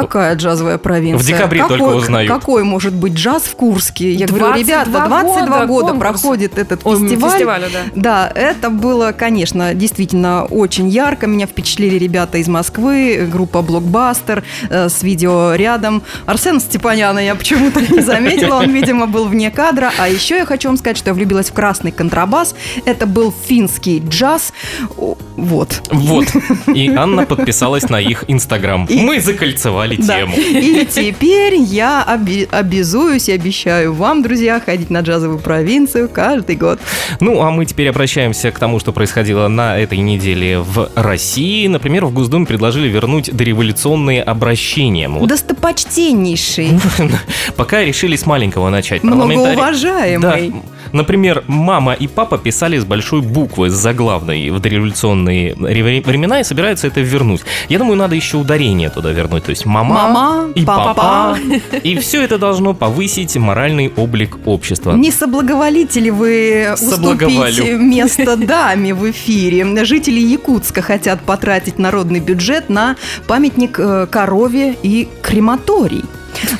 какая 0.01 0.35
джазовая 0.35 0.77
провинция? 0.77 1.23
В 1.23 1.25
декабре 1.25 1.61
какой, 1.61 1.77
только 1.77 1.95
узнают. 1.95 2.31
Какой 2.31 2.63
может 2.63 2.93
быть 2.93 3.13
джаз 3.13 3.43
в 3.43 3.55
Курске? 3.55 4.11
Я 4.13 4.27
говорю, 4.27 4.45
22 4.47 4.63
ребята, 4.63 4.91
22 5.07 5.65
года 5.65 5.87
года, 5.87 5.99
проходит 5.99 6.57
этот 6.57 6.81
Ой, 6.85 6.99
фестиваль. 6.99 7.31
фестиваля, 7.31 7.67
да. 7.71 7.79
Да, 7.95 8.31
это 8.33 8.69
было, 8.69 9.11
конечно, 9.11 9.73
действительно 9.73 10.45
очень 10.45 10.87
ярко. 10.89 11.27
Меня 11.27 11.45
впечатлили 11.47 11.97
ребята 11.97 12.37
из 12.37 12.47
Москвы, 12.47 13.27
группа 13.31 13.61
Блокбастер 13.61 14.43
э, 14.69 14.89
с 14.89 15.03
видео 15.03 15.53
рядом. 15.55 16.03
Арсена 16.25 16.59
Степаняна 16.59 17.19
я 17.19 17.35
почему-то 17.35 17.81
не 17.81 18.01
заметила, 18.01 18.55
он, 18.55 18.71
видимо, 18.71 19.07
был 19.07 19.25
вне 19.27 19.51
кадра. 19.51 19.91
А 19.97 20.07
еще 20.07 20.37
я 20.37 20.45
хочу 20.45 20.69
вам 20.69 20.77
сказать, 20.77 20.97
что 20.97 21.09
я 21.09 21.13
влюбилась 21.13 21.49
в 21.49 21.53
красный 21.53 21.91
контрабас. 21.91 22.55
Это 22.85 23.05
был 23.05 23.33
финский 23.47 24.01
джаз. 24.07 24.53
О, 24.97 25.15
Вот. 25.35 25.81
Вот. 25.91 26.25
И 26.73 26.89
Анна 26.89 27.25
подписалась 27.25 27.89
на 27.89 27.99
их 27.99 28.25
Инстаграм. 28.27 28.85
И- 28.85 28.99
Мы 29.01 29.19
закольцевали 29.21 29.86
Да. 29.95 30.19
тему. 30.19 30.33
И 30.37 30.85
теперь 30.89 31.55
я 31.55 32.03
обязуюсь 32.03 33.29
и 33.29 33.31
обещаю 33.31 33.93
вам, 33.93 34.21
друзья, 34.21 34.59
ходить 34.59 34.89
на 34.89 35.01
джазовую 35.01 35.39
провинцию 35.39 36.09
каждый 36.09 36.55
год. 36.55 36.79
Ну, 37.19 37.41
а 37.41 37.51
мы 37.51 37.65
теперь 37.65 37.89
обращаемся 37.89 38.51
к 38.51 38.59
тому, 38.59 38.79
что 38.79 38.91
происходило 38.91 39.47
на 39.47 39.77
этой 39.77 39.99
неделе 39.99 40.59
в 40.59 40.89
России. 40.95 41.67
Например, 41.67 42.05
в 42.05 42.13
Госдуме 42.13 42.45
предложили 42.45 42.87
вернуть 42.87 43.35
дореволюционные 43.35 44.23
обращения. 44.23 45.09
Вот 45.09 45.29
Достопочтеннейший, 45.29 46.71
пока 47.55 47.83
решили 47.83 48.15
с 48.15 48.25
маленького 48.25 48.69
начать. 48.69 49.03
Многоуважаемый. 49.03 50.49
Да. 50.49 50.76
Например, 50.93 51.43
мама 51.47 51.93
и 51.93 52.07
папа 52.07 52.37
писали 52.37 52.77
с 52.79 52.85
большой 52.85 53.21
буквы, 53.21 53.69
с 53.69 53.73
заглавной 53.73 54.49
в 54.49 54.59
дореволюционные 54.59 55.53
ре- 55.53 56.01
времена 56.01 56.39
и 56.39 56.43
собираются 56.43 56.87
это 56.87 57.01
вернуть. 57.01 57.41
Я 57.69 57.79
думаю, 57.79 57.97
надо 57.97 58.15
еще 58.15 58.37
ударение 58.37 58.89
туда 58.89 59.11
вернуть. 59.11 59.43
То 59.43 59.49
есть 59.51 59.65
мама, 59.65 59.93
Мама, 59.93 60.47
и 60.55 60.65
папа. 60.65 60.93
папа. 60.93 61.37
И 61.83 61.97
все 61.97 62.21
это 62.23 62.37
должно 62.37 62.73
повысить 62.73 63.35
моральный 63.37 63.91
облик 63.95 64.37
общества. 64.45 64.93
Не 64.93 65.11
соблаговолите 65.11 65.99
ли 65.99 66.11
вы 66.11 66.67
уступить 66.73 67.63
место 67.79 68.35
даме 68.37 68.93
в 68.93 69.09
эфире? 69.11 69.65
Жители 69.85 70.19
Якутска 70.19 70.81
хотят 70.81 71.21
потратить 71.21 71.79
народный 71.79 72.19
бюджет 72.19 72.69
на 72.69 72.95
памятник 73.27 73.79
э, 73.79 74.07
корове 74.09 74.75
и 74.83 75.07
крематорий. 75.21 76.03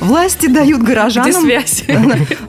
Власти 0.00 0.46
дают 0.46 0.82
Где 0.82 0.86
горожанам... 0.86 1.42
связь? 1.42 1.84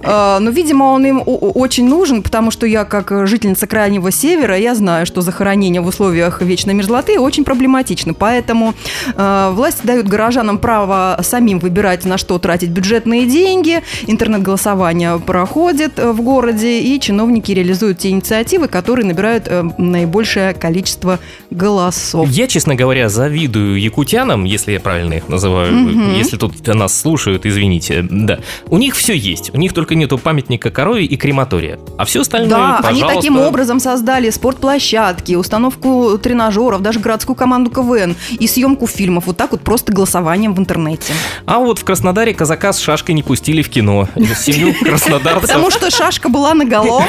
Э, 0.01 0.39
Ну, 0.39 0.51
видимо, 0.51 0.85
он 0.85 1.05
им 1.05 1.21
очень 1.25 1.87
нужен, 1.87 2.23
потому 2.23 2.51
что 2.51 2.65
я, 2.65 2.85
как 2.85 3.27
жительница 3.27 3.67
Крайнего 3.67 4.11
Севера, 4.11 4.57
я 4.57 4.75
знаю, 4.75 5.05
что 5.05 5.21
захоронение 5.21 5.81
в 5.81 5.87
условиях 5.87 6.41
вечной 6.41 6.73
мерзлоты 6.73 7.19
очень 7.19 7.43
проблематично. 7.43 8.13
Поэтому 8.13 8.73
э, 9.15 9.49
власти 9.53 9.85
дают 9.85 10.07
горожанам 10.07 10.57
право 10.57 11.19
самим 11.21 11.59
выбирать, 11.59 12.05
на 12.05 12.17
что 12.17 12.39
тратить 12.39 12.69
бюджетные 12.69 13.25
деньги. 13.25 13.81
Интернет-голосование 14.07 15.19
проходит 15.19 15.99
э, 15.99 16.11
в 16.11 16.21
городе, 16.21 16.81
и 16.81 16.99
чиновники 16.99 17.51
реализуют 17.51 17.99
те 17.99 18.09
инициативы, 18.09 18.67
которые 18.67 19.05
набирают 19.05 19.49
наибольшее 19.77 20.53
количество 20.53 21.19
голосов. 21.51 22.29
Я, 22.29 22.47
честно 22.47 22.75
говоря, 22.75 23.09
завидую 23.09 23.79
якутянам, 23.79 24.45
если 24.45 24.71
я 24.71 24.79
правильно 24.79 25.15
их 25.15 25.27
называю, 25.27 26.15
если 26.15 26.37
тут 26.37 26.65
нас 26.67 26.99
слушают, 26.99 27.18
извините, 27.27 28.05
да. 28.09 28.39
У 28.67 28.77
них 28.77 28.95
все 28.95 29.13
есть, 29.13 29.53
у 29.53 29.57
них 29.57 29.73
только 29.73 29.95
нету 29.95 30.17
памятника 30.17 30.71
корове 30.71 31.05
и 31.05 31.15
крематория, 31.17 31.79
а 31.97 32.05
все 32.05 32.21
остальное, 32.21 32.49
Да, 32.49 32.77
они 32.83 33.01
пожалуйста. 33.01 33.15
таким 33.15 33.37
образом 33.39 33.79
создали 33.79 34.29
спортплощадки, 34.29 35.33
установку 35.35 36.17
тренажеров, 36.17 36.81
даже 36.81 36.99
городскую 36.99 37.35
команду 37.35 37.69
КВН 37.71 38.15
и 38.39 38.47
съемку 38.47 38.87
фильмов. 38.87 39.25
Вот 39.27 39.37
так 39.37 39.51
вот 39.51 39.61
просто 39.61 39.91
голосованием 39.91 40.53
в 40.53 40.59
интернете. 40.59 41.13
А 41.45 41.59
вот 41.59 41.79
в 41.79 41.83
Краснодаре 41.83 42.33
казака 42.33 42.73
с 42.73 42.79
шашкой 42.79 43.15
не 43.15 43.23
пустили 43.23 43.61
в 43.61 43.69
кино. 43.69 44.07
Семью 44.37 44.73
краснодарцев. 44.81 45.41
Потому 45.41 45.71
что 45.71 45.89
шашка 45.89 46.29
была 46.29 46.53
наголо. 46.53 47.03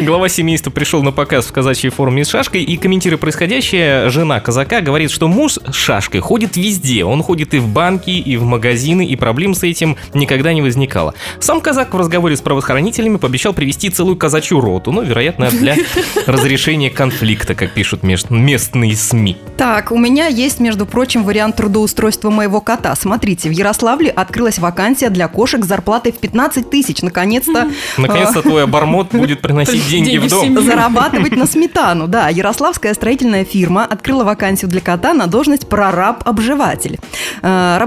Глава 0.00 0.28
семейства 0.28 0.70
пришел 0.70 1.02
на 1.02 1.12
показ 1.12 1.46
в 1.46 1.52
казачьей 1.52 1.90
форме 1.90 2.24
с 2.24 2.28
шашкой 2.28 2.62
и, 2.62 2.76
комментируя 2.76 3.18
происходящее, 3.18 4.08
жена 4.10 4.40
казака 4.40 4.80
говорит, 4.80 5.10
что 5.10 5.28
муж 5.28 5.54
с 5.54 5.74
шашкой 5.74 6.20
ходит 6.20 6.56
везде. 6.56 7.04
Он 7.04 7.22
ходит 7.22 7.54
и 7.54 7.58
в 7.58 7.68
банки, 7.68 8.10
и 8.10 8.36
в 8.36 8.44
магазины, 8.46 9.06
и 9.06 9.16
проблем 9.16 9.54
с 9.54 9.62
этим 9.62 9.96
никогда 10.14 10.52
не 10.52 10.62
возникало. 10.62 11.14
Сам 11.40 11.60
казак 11.60 11.92
в 11.94 11.98
разговоре 11.98 12.36
с 12.36 12.40
правоохранителями 12.40 13.16
пообещал 13.16 13.52
привести 13.52 13.90
целую 13.90 14.16
казачью 14.16 14.60
роту, 14.60 14.92
ну, 14.92 15.02
вероятно, 15.02 15.50
для 15.50 15.76
разрешения 16.26 16.90
конфликта, 16.90 17.54
как 17.54 17.72
пишут 17.72 18.02
местные 18.02 18.96
СМИ. 18.96 19.36
Так, 19.56 19.92
у 19.92 19.98
меня 19.98 20.26
есть, 20.26 20.60
между 20.60 20.86
прочим, 20.86 21.24
вариант 21.24 21.56
трудоустройства 21.56 22.30
моего 22.30 22.60
кота. 22.60 22.94
Смотрите, 22.96 23.48
в 23.48 23.52
Ярославле 23.52 24.10
открылась 24.10 24.58
вакансия 24.58 25.10
для 25.10 25.28
кошек 25.28 25.64
с 25.64 25.68
зарплатой 25.68 26.12
в 26.12 26.18
15 26.18 26.70
тысяч. 26.70 27.02
Наконец-то 27.02 27.70
Наконец-то 27.96 28.42
твой 28.42 28.64
обормот 28.64 29.08
будет 29.12 29.40
приносить 29.40 29.86
деньги 29.90 30.18
в 30.18 30.28
дом. 30.28 30.60
зарабатывать 30.62 31.36
на 31.36 31.46
сметану. 31.46 32.06
Да, 32.08 32.28
ярославская 32.28 32.94
строительная 32.94 33.44
фирма 33.44 33.84
открыла 33.84 34.24
вакансию 34.24 34.70
для 34.70 34.80
кота 34.80 35.14
на 35.14 35.26
должность 35.26 35.68
прораб-обживатель. 35.68 36.98
Э, 37.42 37.78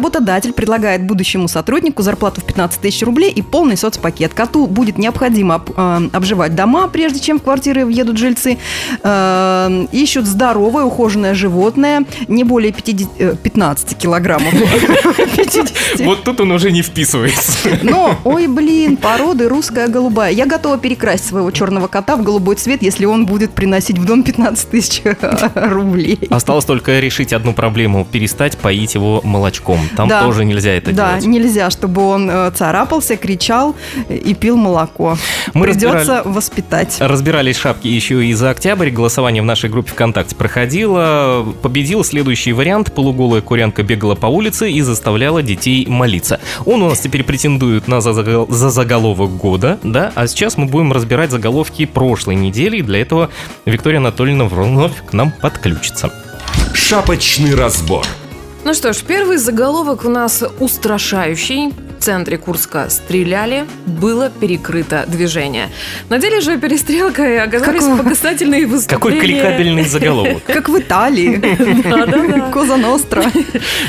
Работодатель 0.50 0.54
предлагает 0.54 1.04
будущему 1.04 1.48
сотруднику 1.48 2.02
зарплату 2.02 2.42
в 2.42 2.44
15 2.46 2.82
тысяч 2.82 3.04
рублей 3.04 3.32
и 3.32 3.42
полный 3.42 3.78
соцпакет. 3.78 4.34
Коту 4.34 4.66
будет 4.68 4.98
необходимо 4.98 5.56
об- 5.56 5.72
э, 5.76 6.10
обживать 6.14 6.56
дома, 6.56 6.88
прежде 6.88 7.20
чем 7.20 7.40
в 7.40 7.44
квартиры 7.44 7.86
въедут 7.86 8.18
жильцы. 8.18 8.58
Э, 9.04 9.86
Ищут 9.92 10.26
здоровое, 10.26 10.84
ухоженное 10.86 11.34
животное, 11.36 12.04
не 12.28 12.44
более 12.44 12.72
50, 12.72 13.10
э, 13.20 13.36
15 13.42 13.96
килограммов. 13.98 14.54
50. 15.36 15.70
Вот 16.06 16.24
тут 16.24 16.40
он 16.42 16.52
уже 16.52 16.72
не 16.72 16.82
вписывается. 16.82 17.70
Но, 17.84 18.16
ой, 18.24 18.48
блин, 18.48 18.98
породы 18.98 19.48
русская 19.50 19.88
голубая. 19.88 20.32
Я 20.32 20.46
готова 20.46 20.78
перекрасить 20.78 21.26
своего 21.28 21.52
черного 21.52 21.88
кота 21.88 22.16
в 22.16 22.24
голубой 22.24 22.56
цвет, 22.56 22.82
если 22.82 23.06
он 23.06 23.26
будет 23.26 23.52
приносить 23.52 23.98
в 24.00 24.06
дом 24.06 24.24
15 24.24 24.70
тысяч 24.70 25.02
рублей. 25.56 26.20
Осталось 26.30 26.66
только 26.66 27.00
решить 27.00 27.34
одну 27.34 27.54
проблему– 27.54 28.06
перестать 28.12 28.58
поить 28.58 28.96
его 28.96 29.22
молочком. 29.24 29.80
Там 29.96 30.08
Да. 30.10 30.22
Тоже 30.30 30.46
нельзя 30.46 30.72
это 30.72 30.92
Да, 30.92 31.20
делать. 31.20 31.26
нельзя, 31.26 31.70
чтобы 31.70 32.06
он 32.06 32.30
э, 32.30 32.52
царапался, 32.52 33.18
кричал 33.18 33.76
и 34.10 34.34
пил 34.34 34.58
молоко. 34.58 35.18
Мы 35.54 35.66
Придется 35.66 36.22
воспитать. 36.26 36.98
Разбирались 37.00 37.58
шапки 37.58 37.88
еще 37.88 38.26
и 38.26 38.34
за 38.34 38.52
октябрь. 38.52 38.90
Голосование 38.90 39.42
в 39.42 39.46
нашей 39.46 39.70
группе 39.70 39.92
ВКонтакте 39.92 40.36
проходило. 40.36 41.46
Победил 41.62 42.04
следующий 42.04 42.54
вариант. 42.54 42.94
Полуголая 42.94 43.42
курянка 43.42 43.84
бегала 43.84 44.16
по 44.16 44.28
улице 44.28 44.72
и 44.72 44.82
заставляла 44.82 45.42
детей 45.42 45.86
молиться. 45.88 46.40
Он 46.66 46.84
у 46.84 46.90
нас 46.90 47.00
теперь 47.00 47.24
претендует 47.24 47.88
на 47.88 48.02
за, 48.02 48.14
за 48.14 48.70
заголовок 48.70 49.32
года, 49.38 49.80
да? 49.84 50.12
А 50.16 50.28
сейчас 50.28 50.58
мы 50.58 50.66
будем 50.66 50.92
разбирать 50.92 51.32
заголовки 51.32 51.86
прошлой 51.86 52.36
недели. 52.36 52.78
И 52.78 52.82
для 52.82 53.02
этого 53.02 53.30
Виктория 53.66 54.00
Анатольевна 54.00 54.46
вновь 54.46 54.94
к 55.06 55.14
нам 55.14 55.32
подключится. 55.32 56.12
Шапочный 56.74 57.56
разбор. 57.56 58.06
Ну 58.66 58.74
что 58.74 58.94
ж, 58.94 59.04
первый 59.08 59.38
заголовок 59.38 60.06
у 60.06 60.10
нас 60.10 60.44
устрашающий. 60.60 61.74
В 62.00 62.02
центре 62.02 62.38
Курска 62.38 62.90
стреляли, 62.90 63.66
было 63.86 64.30
перекрыто 64.30 65.04
движение. 65.06 65.68
На 66.08 66.18
деле 66.18 66.40
же 66.40 66.58
перестрелкой 66.58 67.42
оказались 67.42 67.82
Какого? 67.82 67.98
показательные 67.98 68.66
выступления. 68.68 69.20
Какой 69.20 69.20
кликабельный 69.20 69.84
заголовок. 69.84 70.42
Как 70.46 70.70
в 70.70 70.80
Италии. 70.80 72.52
Коза 72.54 72.78
Ностра. 72.78 73.24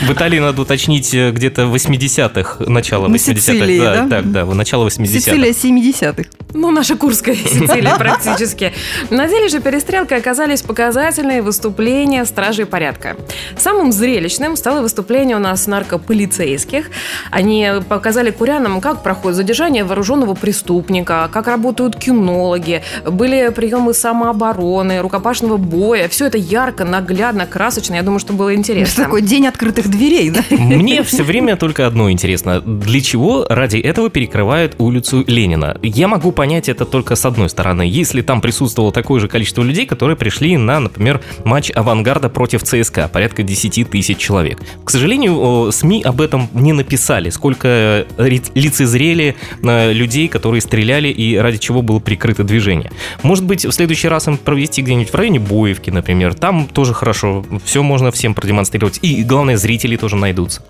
В 0.02 0.12
Италии 0.12 0.40
надо 0.40 0.60
уточнить 0.60 1.14
э, 1.14 1.30
где-то 1.30 1.62
80-х, 1.62 2.64
начало 2.66 3.06
На 3.06 3.14
80-х. 3.14 3.40
Сицилии, 3.40 3.78
да? 3.78 4.08
Так, 4.08 4.32
да, 4.32 4.44
начало 4.44 4.88
80-х. 4.88 5.06
Сицилия 5.06 5.52
70-х. 5.52 6.30
Ну, 6.52 6.72
наша 6.72 6.96
Курская 6.96 7.34
Сицилия 7.36 7.94
практически. 7.94 8.72
На 9.10 9.28
деле 9.28 9.46
же 9.48 9.60
перестрелкой 9.60 10.18
оказались 10.18 10.62
показательные 10.62 11.42
выступления 11.42 12.24
стражей 12.24 12.66
порядка. 12.66 13.16
Самым 13.56 13.92
зрелищным 13.92 14.56
стало 14.56 14.82
выступление 14.82 15.36
у 15.36 15.40
нас 15.40 15.68
наркополицейских. 15.68 16.90
Они 17.30 17.68
показали 18.00 18.30
курянам, 18.30 18.80
как 18.80 19.02
проходит 19.02 19.36
задержание 19.36 19.84
вооруженного 19.84 20.32
преступника, 20.32 21.28
как 21.30 21.46
работают 21.46 21.96
кинологи, 21.96 22.80
были 23.06 23.50
приемы 23.54 23.92
самообороны, 23.92 25.02
рукопашного 25.02 25.58
боя. 25.58 26.08
Все 26.08 26.24
это 26.24 26.38
ярко, 26.38 26.86
наглядно, 26.86 27.44
красочно. 27.44 27.96
Я 27.96 28.02
думаю, 28.02 28.18
что 28.18 28.32
было 28.32 28.48
Это 28.48 28.58
интересно. 28.58 29.04
такой 29.04 29.20
день 29.20 29.46
открытых 29.46 29.90
дверей, 29.90 30.30
да? 30.30 30.42
Мне 30.50 31.02
все 31.02 31.22
время 31.22 31.56
только 31.56 31.86
одно 31.86 32.10
интересно. 32.10 32.62
Для 32.62 33.02
чего 33.02 33.44
ради 33.50 33.76
этого 33.76 34.08
перекрывают 34.08 34.76
улицу 34.78 35.22
Ленина? 35.26 35.76
Я 35.82 36.08
могу 36.08 36.32
понять 36.32 36.70
это 36.70 36.86
только 36.86 37.16
с 37.16 37.26
одной 37.26 37.50
стороны. 37.50 37.82
Если 37.82 38.22
там 38.22 38.40
присутствовало 38.40 38.92
такое 38.92 39.20
же 39.20 39.28
количество 39.28 39.62
людей, 39.62 39.84
которые 39.84 40.16
пришли 40.16 40.56
на, 40.56 40.80
например, 40.80 41.20
матч 41.44 41.70
«Авангарда» 41.74 42.30
против 42.30 42.62
ЦСКА, 42.62 43.10
порядка 43.12 43.42
10 43.42 43.90
тысяч 43.90 44.16
человек. 44.16 44.58
К 44.84 44.88
сожалению, 44.88 45.70
СМИ 45.70 46.02
об 46.02 46.22
этом 46.22 46.48
не 46.54 46.72
написали, 46.72 47.28
сколько 47.28 47.89
лицезрели 48.18 49.36
э, 49.62 49.92
людей, 49.92 50.28
которые 50.28 50.60
стреляли 50.60 51.08
и 51.08 51.36
ради 51.36 51.58
чего 51.58 51.82
было 51.82 51.98
прикрыто 51.98 52.44
движение. 52.44 52.90
Может 53.22 53.44
быть, 53.44 53.64
в 53.64 53.72
следующий 53.72 54.08
раз 54.08 54.28
им 54.28 54.36
провести 54.36 54.82
где-нибудь 54.82 55.10
в 55.10 55.14
районе 55.14 55.40
Боевки, 55.40 55.90
например. 55.90 56.34
Там 56.34 56.66
тоже 56.66 56.94
хорошо, 56.94 57.44
все 57.64 57.82
можно 57.82 58.10
всем 58.10 58.34
продемонстрировать. 58.34 58.98
И, 59.02 59.22
главное, 59.22 59.56
зрители 59.56 59.96
тоже 59.96 60.16
найдутся. 60.16 60.62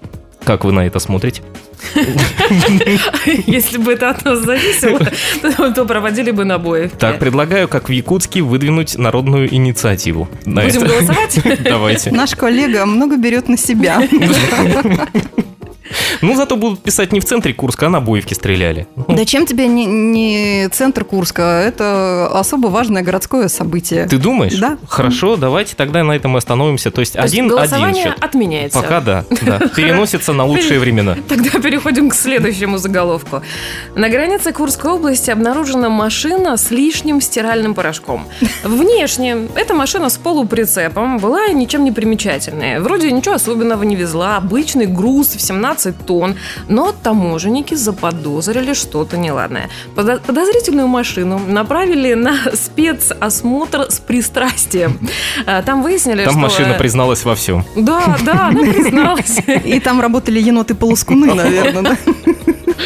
Как 0.45 0.65
вы 0.65 0.73
на 0.73 0.87
это 0.87 0.99
смотрите? 0.99 1.43
Если 3.47 3.79
бы 3.79 3.93
это 3.93 4.11
от 4.11 4.25
нас 4.25 4.41
зависело, 4.41 5.01
то- 5.75 5.85
проводили 5.85 6.31
бы 6.31 6.45
на 6.45 6.59
боевке. 6.59 6.97
Так, 6.97 7.19
предлагаю, 7.19 7.69
как 7.69 7.89
в 7.89 7.93
Якутске, 7.93 8.43
выдвинуть 8.43 8.97
народную 8.99 9.53
инициативу. 9.55 10.29
Будем 10.45 10.83
голосовать? 10.87 11.41
Давайте. 11.65 12.11
Наш 12.11 12.35
коллега 12.35 12.87
много 12.87 13.17
берет 13.17 13.49
на 13.49 13.57
себя. 13.57 14.03
Ну, 16.23 16.37
зато 16.37 16.57
будут 16.57 16.83
писать 16.83 17.13
не 17.13 17.21
в 17.21 17.25
центре 17.25 17.53
Курска, 17.53 17.87
а 17.87 17.89
на 17.89 18.01
Боевке 18.01 18.35
стреляли. 18.35 18.87
Да 19.09 19.25
чем 19.25 19.47
тебе 19.47 19.67
не, 19.67 19.87
не 19.87 20.69
центр 20.69 21.05
Курска? 21.05 21.43
Это 21.43 22.29
особо 22.33 22.69
важное 22.69 23.03
городское 23.03 23.49
событие. 23.49 24.07
Ты 24.07 24.19
думаешь? 24.19 24.59
Да. 24.59 24.79
Хорошо, 24.89 25.37
давайте 25.37 25.75
тогда 25.77 26.03
на 26.05 26.13
этом 26.13 26.35
и 26.35 26.39
остановимся. 26.39 26.91
То 26.91 27.01
есть 27.01 27.15
То 27.15 27.23
один, 27.23 27.47
один 27.47 27.49
голосование 27.49 28.05
счет. 28.05 28.17
отменяется. 28.21 28.81
Пока 28.81 29.01
да, 29.01 29.25
да. 29.43 29.59
Переносится 29.77 30.33
на 30.33 30.45
лучшие 30.45 30.79
времена. 30.81 31.17
Тогда 31.29 31.51
переходим 31.59 32.11
к 32.11 32.15
следующему 32.15 32.79
заголовку. 32.79 33.43
На 33.95 34.09
границе 34.09 34.53
Курской 34.53 34.93
области 34.93 35.31
обнаружена 35.31 35.89
машина 35.89 36.57
с 36.57 36.71
лишним 36.71 37.21
стиральным 37.21 37.75
порошком. 37.75 38.27
Внешне 38.65 39.49
эта 39.55 39.75
машина 39.75 40.11
с 40.11 40.17
полуприцепом 40.17 41.19
была 41.19 41.49
ничем 41.49 41.85
не 41.85 41.93
примечательная. 41.93 42.81
Вроде 42.81 43.11
ничего 43.11 43.35
особенного 43.35 43.83
не 43.85 43.97
везла, 43.97 44.37
обычный 44.37 44.87
груз 44.87 45.35
в 45.37 45.41
17 45.41 45.80
тонн. 46.07 46.37
Но 46.69 46.93
таможенники 46.93 47.75
заподозрили 47.75 48.75
что-то 48.75 49.17
неладное. 49.17 49.69
Подо- 49.97 50.21
Подозрительную 50.25 50.87
машину 50.89 51.39
направили 51.39 52.15
на 52.15 52.37
спецосмотр 52.55 53.87
с 53.91 53.99
пристрастием. 53.99 54.99
А, 55.47 55.63
Там 55.63 55.83
выяснили, 55.83 56.25
Там 56.25 56.33
что... 56.33 56.41
машина 56.41 56.73
э, 56.75 56.79
призналась 56.79 57.25
во 57.25 57.35
всем. 57.35 57.65
Да, 57.77 58.17
да, 58.25 58.49
она 58.49 58.61
призналась. 58.61 59.39
И 59.65 59.81
там 59.81 60.01
работали 60.01 60.41
еноты-полускуны, 60.41 61.35
наверное, 61.35 61.83
да? 61.83 61.97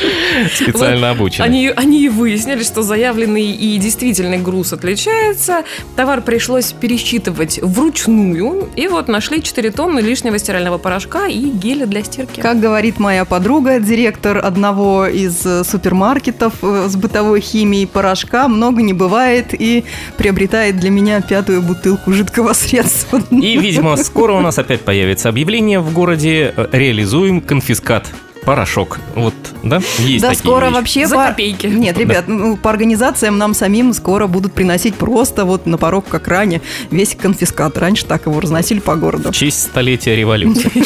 Специально 0.55 1.11
обученный. 1.11 1.47
Они, 1.47 1.69
они 1.75 2.05
и 2.05 2.09
выяснили, 2.09 2.63
что 2.63 2.83
заявленный 2.83 3.53
и 3.53 3.77
действительный 3.79 4.39
груз 4.39 4.73
отличается. 4.73 5.65
Товар 5.97 6.23
пришлось 6.23 6.73
пересчитывать 6.73 7.59
вручную. 7.63 8.69
И 8.77 8.89
вот 8.89 9.09
нашли 9.09 9.43
4 9.43 9.71
тонны 9.71 10.01
лишнего 10.01 10.39
стирального 10.39 10.79
порошка 10.79 11.27
и 11.27 11.51
геля 11.51 11.87
для 11.87 12.03
стирки. 12.03 12.41
Как 12.41 12.61
говорит 12.61 12.99
моя 12.99 13.25
подруга, 13.25 13.81
директор 13.81 14.39
одного 14.39 15.07
из 15.07 15.45
э, 15.45 15.65
супермаркетов 15.65 16.55
э, 16.63 16.87
с 16.89 16.97
бытовой 16.97 17.41
химией 17.41 17.87
порошка, 17.87 18.49
много 18.49 18.83
не 18.83 18.93
бывает 18.93 19.49
и 19.53 19.85
приобретает 20.17 20.79
для 20.79 20.91
меня 20.91 21.21
пятую 21.21 21.63
бутылку 21.63 22.13
жидкого 22.13 22.53
средства. 22.55 23.23
И, 23.31 23.57
видимо, 23.57 23.97
скоро 23.97 24.33
у 24.33 24.41
нас 24.41 24.59
опять 24.59 24.83
появится 24.83 25.29
объявление 25.29 25.81
в 25.81 25.93
городе 25.93 26.53
э, 26.57 26.69
«Реализуем 26.73 27.41
конфискат». 27.41 28.07
Порошок. 28.45 28.99
Вот, 29.15 29.35
да? 29.63 29.81
Есть 29.99 30.23
Да, 30.23 30.29
такие 30.29 30.39
скоро 30.43 30.65
вещи. 30.67 30.75
вообще... 30.75 31.07
За 31.07 31.17
по- 31.17 31.27
копейки. 31.29 31.67
Нет, 31.67 31.97
ребят, 31.99 32.29
ну, 32.29 32.57
по 32.57 32.71
организациям 32.71 33.39
нам 33.39 33.55
самим 33.55 33.93
скоро 33.95 34.27
будут 34.27 34.53
приносить 34.53 34.95
просто 34.97 35.45
вот 35.47 35.65
на 35.67 35.79
порог 35.79 36.07
к 36.09 36.15
окране 36.15 36.61
весь 36.91 37.17
конфискат. 37.17 37.79
Раньше 37.79 38.05
так 38.05 38.27
его 38.27 38.39
разносили 38.41 38.81
по 38.81 38.97
городу. 38.97 39.31
В 39.33 39.35
честь 39.35 39.63
столетия 39.63 40.15
революции. 40.15 40.71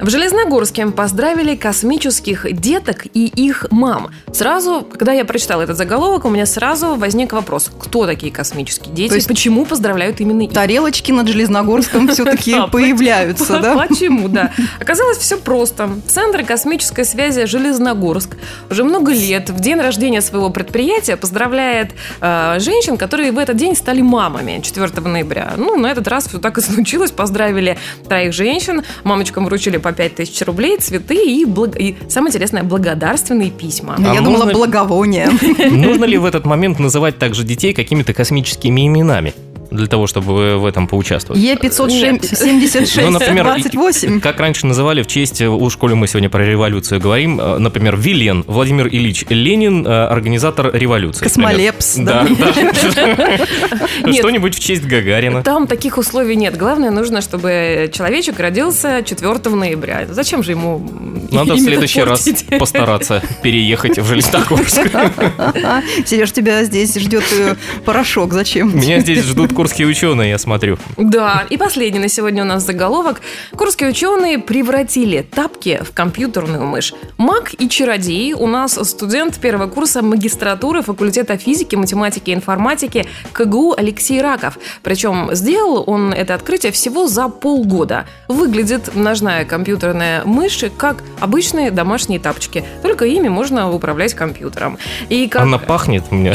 В 0.00 0.10
Железногорске 0.10 0.86
поздравили 0.86 1.56
космических 1.56 2.46
деток 2.52 3.06
и 3.14 3.26
их 3.26 3.66
мам. 3.70 4.10
Сразу, 4.32 4.86
когда 4.88 5.12
я 5.12 5.24
прочитала 5.24 5.62
этот 5.62 5.76
заголовок, 5.76 6.24
у 6.24 6.30
меня 6.30 6.46
сразу 6.46 6.94
возник 6.94 7.32
вопрос, 7.32 7.68
кто 7.80 8.06
такие 8.06 8.32
космические 8.32 8.94
дети, 8.94 9.08
То 9.08 9.14
есть- 9.16 9.26
почему 9.26 9.66
поздравляют 9.66 10.20
именно 10.20 10.42
их? 10.42 10.52
Тарелочки 10.52 11.10
над 11.10 11.26
Железногорском 11.26 12.06
все-таки 12.12 12.54
появляются, 12.70 13.58
да? 13.58 13.74
Почему, 13.88 14.28
да? 14.28 14.52
Оказалось, 14.80 15.18
все 15.18 15.36
просто. 15.36 15.90
Центр 16.06 16.44
космической 16.44 17.04
связи 17.04 17.46
Железногорск 17.46 18.36
уже 18.70 18.84
много 18.84 19.10
лет 19.12 19.50
в 19.50 19.58
день 19.58 19.80
рождения 19.80 20.20
своего 20.20 20.50
предприятия 20.50 21.16
поздравляет 21.16 21.90
э, 22.20 22.58
женщин, 22.60 22.98
которые 22.98 23.32
в 23.32 23.38
этот 23.38 23.56
день 23.56 23.74
стали 23.74 24.00
мамами 24.02 24.60
4 24.62 25.00
ноября. 25.00 25.54
Ну, 25.56 25.76
на 25.76 25.90
этот 25.90 26.06
раз 26.06 26.28
все 26.28 26.38
так 26.38 26.56
и 26.58 26.60
случилось. 26.60 27.10
Поздравили 27.10 27.78
троих 28.08 28.32
женщин, 28.32 28.84
мамочкам 29.02 29.44
вручили 29.44 29.78
по 29.88 29.92
5 29.94 30.14
тысяч 30.16 30.42
рублей, 30.46 30.76
цветы 30.78 31.16
и, 31.16 31.44
благ- 31.46 31.76
и 31.78 31.96
самое 32.08 32.28
интересное, 32.30 32.62
благодарственные 32.62 33.50
письма. 33.50 33.96
А 33.98 34.14
Я 34.14 34.20
думала, 34.20 34.52
благовоние. 34.52 35.28
Нужно 35.70 36.04
ли 36.04 36.18
в 36.18 36.26
этот 36.26 36.44
момент 36.44 36.78
называть 36.78 37.18
также 37.18 37.42
детей 37.44 37.72
какими-то 37.72 38.12
космическими 38.12 38.86
именами? 38.86 39.32
Для 39.70 39.86
того, 39.86 40.06
чтобы 40.06 40.58
в 40.58 40.66
этом 40.66 40.86
поучаствовать? 40.86 41.42
Е576 41.42 43.02
Ну, 43.04 43.10
например, 43.10 43.44
28. 43.44 44.20
Как 44.20 44.40
раньше 44.40 44.66
называли 44.66 45.02
в 45.02 45.06
честь, 45.06 45.40
у 45.42 45.70
школе 45.70 45.94
мы 45.94 46.06
сегодня 46.06 46.30
про 46.30 46.44
революцию 46.44 47.00
говорим, 47.00 47.40
э, 47.40 47.58
например, 47.58 47.96
Вилен, 47.96 48.44
Владимир 48.46 48.88
Ильич 48.88 49.24
Ленин, 49.28 49.86
э, 49.86 50.06
организатор 50.06 50.74
революции. 50.74 51.24
Космолепс, 51.24 51.96
Да, 51.96 52.26
да. 52.38 54.12
Что-нибудь 54.12 54.54
в 54.54 54.60
честь 54.60 54.84
Гагарина. 54.84 55.42
Там 55.42 55.66
таких 55.66 55.98
условий 55.98 56.36
нет. 56.36 56.56
Главное, 56.56 56.90
нужно, 56.90 57.20
чтобы 57.20 57.90
человечек 57.92 58.38
родился 58.40 59.02
4 59.04 59.54
ноября. 59.54 60.06
Зачем 60.08 60.42
же 60.42 60.52
ему 60.52 60.86
Надо 61.30 61.54
в 61.54 61.60
следующий 61.60 62.02
раз 62.02 62.28
постараться 62.58 63.22
переехать 63.42 63.98
в 63.98 64.06
Железногорск. 64.06 64.80
Сереж, 66.06 66.32
тебя 66.32 66.64
здесь 66.64 66.94
ждет 66.96 67.24
э, 67.32 67.56
порошок. 67.84 68.32
Зачем? 68.32 68.76
Меня 68.76 69.00
здесь 69.00 69.24
ждут 69.24 69.52
курские 69.58 69.88
ученые, 69.88 70.30
я 70.30 70.38
смотрю. 70.38 70.78
Да, 70.96 71.44
и 71.50 71.56
последний 71.56 71.98
на 71.98 72.08
сегодня 72.08 72.44
у 72.44 72.46
нас 72.46 72.64
заголовок. 72.64 73.20
Курские 73.56 73.90
ученые 73.90 74.38
превратили 74.38 75.22
тапки 75.22 75.80
в 75.82 75.92
компьютерную 75.92 76.64
мышь. 76.64 76.94
Маг 77.16 77.54
и 77.58 77.68
чародей 77.68 78.34
у 78.34 78.46
нас 78.46 78.78
студент 78.88 79.36
первого 79.40 79.66
курса 79.66 80.00
магистратуры 80.00 80.82
факультета 80.82 81.36
физики, 81.36 81.74
математики 81.74 82.30
и 82.30 82.34
информатики 82.34 83.06
КГУ 83.32 83.74
Алексей 83.76 84.22
Раков. 84.22 84.60
Причем 84.84 85.30
сделал 85.32 85.82
он 85.88 86.12
это 86.12 86.34
открытие 86.34 86.70
всего 86.70 87.08
за 87.08 87.28
полгода. 87.28 88.06
Выглядит 88.28 88.94
ножная 88.94 89.44
компьютерная 89.44 90.22
мышь 90.24 90.64
как 90.76 91.02
обычные 91.18 91.72
домашние 91.72 92.20
тапочки, 92.20 92.62
только 92.82 93.06
ими 93.06 93.28
можно 93.28 93.72
управлять 93.72 94.14
компьютером. 94.14 94.78
И 95.08 95.26
как 95.26 95.42
Она 95.42 95.58
пахнет 95.58 96.04
у 96.12 96.14
меня. 96.14 96.34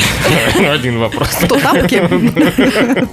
Один 0.74 1.00
вопрос. 1.00 1.30
Кто 1.42 1.58
тапки? 1.58 2.04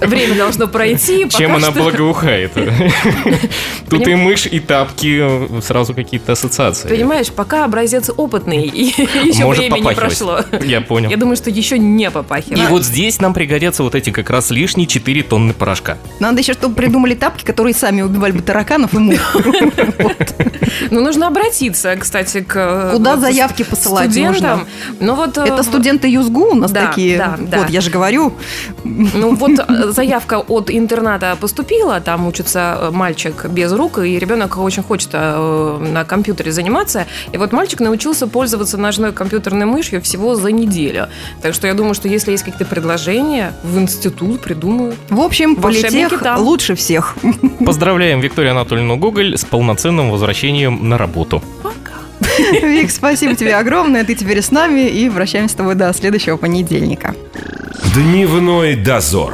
время 0.01 0.35
должно 0.35 0.67
пройти, 0.67 1.27
Чем 1.29 1.55
она 1.55 1.71
что- 1.71 1.81
благоухает? 1.83 2.51
Тут 3.89 4.07
и 4.07 4.15
мышь, 4.15 4.45
и 4.45 4.59
тапки, 4.59 5.61
сразу 5.61 5.93
какие-то 5.93 6.33
ассоциации. 6.33 6.87
Понимаешь, 6.87 7.27
пока 7.31 7.65
образец 7.65 8.09
опытный, 8.15 8.63
и 8.67 8.85
еще 9.27 9.47
время 9.47 9.79
не 9.79 9.93
прошло. 9.95 10.39
Я 10.63 10.81
понял. 10.81 11.09
Я 11.09 11.17
думаю, 11.17 11.35
что 11.35 11.49
еще 11.49 11.77
не 11.77 12.05
И 12.05 12.09
попахивает. 12.09 12.69
вот 12.69 12.83
здесь 12.83 13.19
нам 13.21 13.33
пригодятся 13.33 13.83
вот 13.83 13.95
эти 13.95 14.09
как 14.11 14.29
раз 14.29 14.49
лишние 14.51 14.87
4 14.87 15.23
тонны 15.23 15.53
порошка. 15.53 15.97
Надо 16.19 16.39
еще, 16.41 16.53
чтобы 16.53 16.75
придумали 16.75 17.15
тапки, 17.15 17.43
которые 17.43 17.73
сами 17.73 18.01
убивали 18.01 18.31
бы 18.31 18.41
тараканов 18.41 18.93
и 18.93 18.97
мух. 18.97 19.35
Ну, 20.89 21.01
нужно 21.01 21.27
обратиться, 21.27 21.95
кстати, 21.95 22.41
к... 22.41 22.91
Куда 22.93 23.15
заявки 23.17 23.63
посылать 23.63 24.05
студентам. 24.11 24.59
нужно? 24.59 24.65
Ну, 24.99 25.15
вот... 25.15 25.37
э, 25.37 25.41
Это 25.45 25.63
студенты 25.63 26.07
ЮЗГУ 26.09 26.51
у 26.51 26.55
нас 26.55 26.71
такие. 26.71 27.17
да, 27.17 27.37
да. 27.39 27.57
Вот, 27.59 27.69
я 27.69 27.81
же 27.81 27.91
говорю. 27.91 28.33
Ну, 28.83 29.35
вот 29.35 29.51
э, 29.59 29.90
заявка 29.91 30.39
от 30.39 30.69
интерната 30.69 31.37
поступила, 31.39 31.99
там 31.99 32.27
учится 32.27 32.77
э, 32.79 32.91
мальчик 32.91 33.45
без 33.49 33.71
рук, 33.71 33.99
и 33.99 34.19
ребенок 34.19 34.57
очень 34.57 34.83
хочет 34.83 35.09
э, 35.13 35.77
на 35.79 36.03
компьютере 36.03 36.51
заниматься. 36.51 37.05
И 37.31 37.37
вот 37.37 37.51
мальчик 37.51 37.79
научился 37.79 38.27
пользоваться 38.27 38.77
ножной 38.77 39.11
компьютерной 39.11 39.65
мышью 39.65 40.01
всего 40.01 40.35
за 40.35 40.51
неделю. 40.51 41.07
Так 41.41 41.53
что 41.53 41.67
я 41.67 41.73
думаю, 41.73 41.93
что 41.93 42.07
если 42.07 42.31
есть 42.31 42.43
какие-то 42.43 42.65
предложения, 42.65 43.53
в 43.63 43.79
институт 43.79 44.41
придумают. 44.41 44.95
В 45.09 45.19
общем, 45.19 45.55
политех 45.55 46.19
там. 46.21 46.41
лучше 46.41 46.75
всех. 46.75 47.15
Поздравляем 47.65 48.19
Викторию 48.19 48.51
Анатольевну 48.51 48.97
Гоголь 48.97 49.37
с 49.37 49.45
полноценным 49.45 50.11
возвращением 50.11 50.89
на 50.89 50.97
работу. 50.97 51.41
Вик, 52.61 52.91
спасибо 52.91 53.35
тебе 53.35 53.55
огромное. 53.55 54.03
Ты 54.03 54.15
теперь 54.15 54.41
с 54.41 54.51
нами 54.51 54.87
и 54.87 55.09
прощаемся 55.09 55.53
с 55.53 55.57
тобой 55.57 55.75
до 55.75 55.91
следующего 55.93 56.37
понедельника. 56.37 57.15
Дневной 57.93 58.75
дозор. 58.75 59.33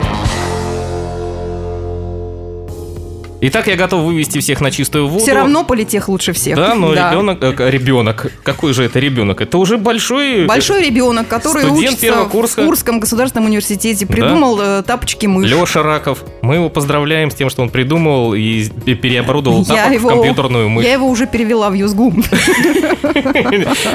Итак, 3.43 3.65
я 3.65 3.75
готов 3.75 4.03
вывести 4.03 4.39
всех 4.39 4.61
на 4.61 4.69
чистую 4.69 5.07
воду. 5.07 5.23
Все 5.23 5.33
равно 5.33 5.63
политех 5.63 6.09
лучше 6.09 6.31
всех. 6.31 6.55
Да, 6.55 6.75
но 6.75 6.93
ребенок, 6.93 7.39
э, 7.41 7.71
ребенок, 7.71 8.31
какой 8.43 8.71
же 8.73 8.83
это 8.83 8.99
ребенок? 8.99 9.41
Это 9.41 9.57
уже 9.57 9.79
большой... 9.79 10.45
Большой 10.45 10.83
ребенок, 10.85 11.27
который 11.27 11.63
Студент 11.63 11.79
учится 11.79 12.01
первого 12.01 12.25
в 12.25 12.31
курса. 12.31 12.63
Курском 12.63 12.99
государственном 12.99 13.47
университете, 13.47 14.05
придумал 14.05 14.59
э, 14.61 14.83
тапочки 14.83 15.25
мышь. 15.25 15.49
Леша 15.49 15.81
Раков. 15.81 16.23
Мы 16.43 16.55
его 16.55 16.69
поздравляем 16.69 17.31
с 17.31 17.33
тем, 17.33 17.49
что 17.49 17.63
он 17.63 17.71
придумал 17.71 18.35
и 18.35 18.69
пе- 18.85 18.93
переоборудовал 18.93 19.65
Я 19.67 19.75
тапок 19.85 19.93
его- 19.93 20.09
в 20.09 20.11
компьютерную 20.13 20.69
мышь. 20.69 20.85
Я 20.85 20.93
его 20.93 21.09
уже 21.09 21.25
перевела 21.25 21.71
в 21.71 21.73
Юзгу. 21.73 22.13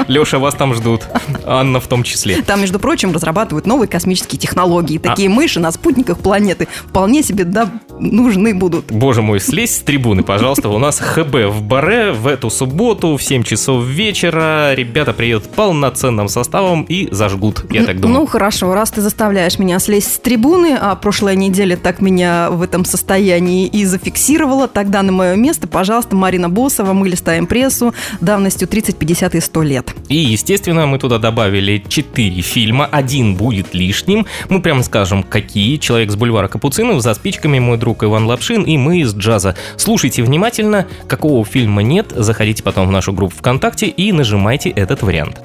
Леша, 0.09 0.39
вас 0.39 0.55
там 0.55 0.73
ждут. 0.73 1.03
Анна 1.45 1.79
в 1.79 1.87
том 1.87 2.03
числе. 2.03 2.41
Там, 2.41 2.59
между 2.59 2.79
прочим, 2.79 3.13
разрабатывают 3.13 3.65
новые 3.65 3.87
космические 3.87 4.39
А. 4.39 4.41
технологии. 4.41 4.97
Такие 4.97 5.29
мыши 5.29 5.61
на 5.61 5.71
спутниках 5.71 6.19
планеты 6.19 6.67
вполне 6.89 7.23
себе 7.23 7.45
да, 7.45 7.69
нужны 7.99 8.53
будут. 8.53 8.91
Боже 8.91 9.21
мой, 9.21 9.39
слезь 9.39 9.75
с 9.75 9.79
трибуны, 9.79 10.23
пожалуйста. 10.23 10.69
У 10.69 10.77
нас 10.77 10.99
ХБ 10.99 11.47
в 11.49 11.61
Баре 11.61 12.11
в 12.11 12.27
эту 12.27 12.49
субботу 12.49 13.17
в 13.17 13.23
7 13.23 13.43
часов 13.43 13.85
вечера. 13.85 14.73
Ребята 14.73 15.13
приедут 15.13 15.49
полноценным 15.49 16.27
составом 16.27 16.83
и 16.83 17.07
зажгут, 17.11 17.65
я 17.71 17.83
так 17.83 17.99
думаю. 17.99 18.21
Ну 18.21 18.25
хорошо, 18.25 18.73
раз 18.73 18.91
ты 18.91 19.01
заставляешь 19.01 19.59
меня 19.59 19.79
слезть 19.79 20.15
с 20.15 20.19
трибуны, 20.19 20.77
а 20.79 20.95
прошлая 20.95 21.35
неделя 21.35 21.77
так 21.77 22.01
меня 22.01 22.49
в 22.51 22.61
этом 22.61 22.85
состоянии 22.85 23.67
и 23.67 23.85
зафиксировала, 23.85 24.67
тогда 24.67 25.01
на 25.03 25.11
мое 25.11 25.35
место, 25.35 25.67
пожалуйста, 25.67 26.15
Марина 26.15 26.49
Босова, 26.49 26.93
мы 26.93 27.07
листаем 27.07 27.47
прессу 27.47 27.93
давностью 28.21 28.67
30, 28.67 28.97
50 28.97 29.35
и 29.35 29.39
100 29.39 29.61
лет. 29.63 29.95
И, 30.09 30.17
естественно, 30.17 30.85
мы 30.85 30.99
туда 30.99 31.17
добавили 31.17 31.83
4 31.87 32.41
фильма. 32.41 32.85
Один 32.85 33.35
будет 33.35 33.73
лишним. 33.73 34.25
Мы 34.49 34.61
прямо 34.61 34.83
скажем, 34.83 35.23
какие. 35.23 35.77
«Человек 35.77 36.11
с 36.11 36.15
бульвара 36.15 36.47
Капуцинов», 36.47 37.01
«За 37.01 37.13
спичками», 37.13 37.59
«Мой 37.59 37.77
друг 37.77 37.86
Иван 38.03 38.25
Лапшин» 38.25 38.63
и 38.63 38.77
«Мы 38.77 38.99
из 38.99 39.13
джаза». 39.15 39.55
Слушайте 39.77 40.23
внимательно, 40.23 40.87
какого 41.07 41.45
фильма 41.45 41.83
нет, 41.83 42.07
заходите 42.15 42.63
потом 42.63 42.87
в 42.87 42.91
нашу 42.91 43.13
группу 43.13 43.35
ВКонтакте 43.37 43.87
и 43.87 44.11
нажимайте 44.11 44.69
этот 44.69 45.01
вариант. 45.03 45.41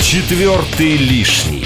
Четвертый 0.00 0.96
лишний. 0.96 1.64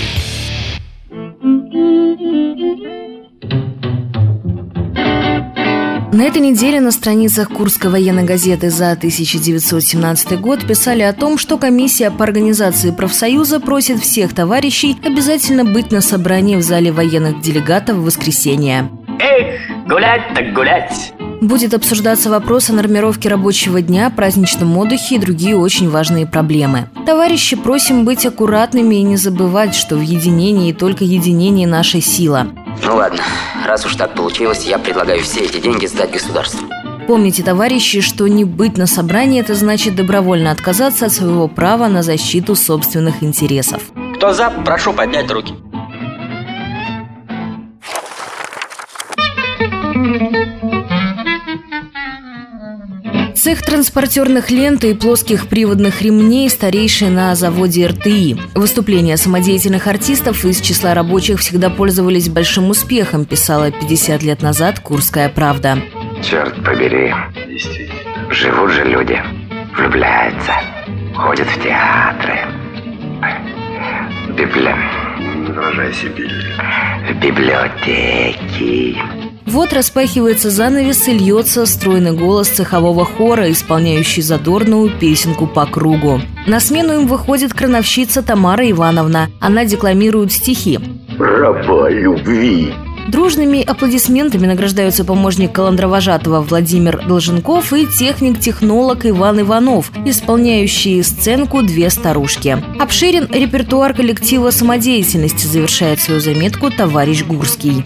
На 6.14 6.22
этой 6.22 6.40
неделе 6.40 6.80
на 6.80 6.92
страницах 6.92 7.48
Курской 7.48 7.90
военной 7.90 8.22
газеты 8.22 8.70
за 8.70 8.92
1917 8.92 10.40
год 10.40 10.64
писали 10.64 11.02
о 11.02 11.12
том, 11.12 11.38
что 11.38 11.58
комиссия 11.58 12.12
по 12.12 12.22
организации 12.22 12.92
профсоюза 12.92 13.58
просит 13.58 14.00
всех 14.00 14.32
товарищей 14.32 14.96
обязательно 15.02 15.64
быть 15.64 15.90
на 15.90 16.00
собрании 16.00 16.54
в 16.54 16.62
зале 16.62 16.92
военных 16.92 17.40
делегатов 17.40 17.96
в 17.96 18.04
воскресенье. 18.04 18.88
Эх, 19.18 19.86
гулять 19.86 20.22
так 20.34 20.52
гулять. 20.52 21.12
Будет 21.40 21.74
обсуждаться 21.74 22.30
вопрос 22.30 22.70
о 22.70 22.72
нормировке 22.72 23.28
рабочего 23.28 23.82
дня, 23.82 24.10
праздничном 24.10 24.76
отдыхе 24.78 25.16
и 25.16 25.18
другие 25.18 25.56
очень 25.56 25.90
важные 25.90 26.26
проблемы. 26.26 26.88
Товарищи, 27.04 27.54
просим 27.54 28.04
быть 28.04 28.24
аккуратными 28.24 28.94
и 28.94 29.02
не 29.02 29.16
забывать, 29.16 29.74
что 29.74 29.96
в 29.96 30.00
единении 30.00 30.70
и 30.70 30.72
только 30.72 31.04
единение 31.04 31.66
наша 31.66 32.00
сила. 32.00 32.46
Ну 32.82 32.96
ладно, 32.96 33.22
раз 33.66 33.84
уж 33.84 33.94
так 33.96 34.14
получилось, 34.14 34.64
я 34.64 34.78
предлагаю 34.78 35.20
все 35.20 35.40
эти 35.40 35.60
деньги 35.60 35.86
сдать 35.86 36.12
государству. 36.12 36.66
Помните, 37.06 37.42
товарищи, 37.42 38.00
что 38.00 38.26
не 38.26 38.44
быть 38.46 38.78
на 38.78 38.86
собрании– 38.86 39.40
это 39.42 39.54
значит 39.54 39.94
добровольно 39.94 40.50
отказаться 40.50 41.06
от 41.06 41.12
своего 41.12 41.48
права 41.48 41.88
на 41.88 42.02
защиту 42.02 42.54
собственных 42.56 43.22
интересов. 43.22 43.82
Кто 44.16 44.32
за, 44.32 44.48
прошу 44.48 44.94
поднять 44.94 45.30
руки. 45.30 45.52
Цех 53.54 53.62
транспортерных 53.62 54.50
лент 54.50 54.82
и 54.82 54.94
плоских 54.94 55.46
приводных 55.46 56.02
ремней 56.02 56.50
старейший 56.50 57.08
на 57.08 57.36
заводе 57.36 57.86
РТИ. 57.86 58.36
Выступления 58.56 59.16
самодеятельных 59.16 59.86
артистов 59.86 60.44
из 60.44 60.60
числа 60.60 60.92
рабочих 60.92 61.38
всегда 61.38 61.70
пользовались 61.70 62.28
большим 62.28 62.70
успехом, 62.70 63.24
писала 63.24 63.70
50 63.70 64.24
лет 64.24 64.42
назад 64.42 64.80
«Курская 64.80 65.28
правда». 65.28 65.78
Черт 66.20 66.64
побери. 66.64 67.14
Живут 68.30 68.72
же 68.72 68.86
люди. 68.86 69.22
Влюбляются. 69.76 70.52
Ходят 71.14 71.46
в 71.46 71.62
театры. 71.62 72.40
В 74.30 74.32
библи... 74.34 74.74
В 77.08 77.14
библиотеки. 77.20 78.98
Вот 79.46 79.72
распахивается 79.72 80.50
занавес 80.50 81.06
и 81.08 81.12
льется 81.12 81.66
стройный 81.66 82.12
голос 82.12 82.48
цехового 82.48 83.04
хора, 83.04 83.50
исполняющий 83.50 84.22
задорную 84.22 84.90
песенку 84.98 85.46
по 85.46 85.66
кругу. 85.66 86.20
На 86.46 86.60
смену 86.60 86.94
им 86.94 87.06
выходит 87.06 87.52
крановщица 87.54 88.22
Тамара 88.22 88.68
Ивановна. 88.70 89.30
Она 89.40 89.64
декламирует 89.64 90.32
стихи. 90.32 90.78
Раба 91.18 91.90
любви. 91.90 92.72
Дружными 93.08 93.62
аплодисментами 93.62 94.46
награждаются 94.46 95.04
помощник 95.04 95.52
Каландровожатого 95.52 96.40
Владимир 96.40 97.06
Долженков 97.06 97.72
и 97.72 97.86
техник-технолог 97.86 99.04
Иван 99.04 99.42
Иванов, 99.42 99.92
исполняющие 100.06 101.02
сценку 101.02 101.62
«Две 101.62 101.90
старушки». 101.90 102.62
Обширен 102.80 103.28
репертуар 103.30 103.94
коллектива 103.94 104.50
самодеятельности, 104.50 105.46
завершает 105.46 106.00
свою 106.00 106.20
заметку 106.20 106.70
товарищ 106.70 107.24
Гурский. 107.24 107.84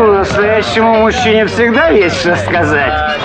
Ну, 0.00 0.14
настоящему 0.14 1.02
мужчине 1.02 1.44
всегда 1.44 1.90
есть 1.90 2.20
что 2.20 2.34
сказать. 2.34 3.20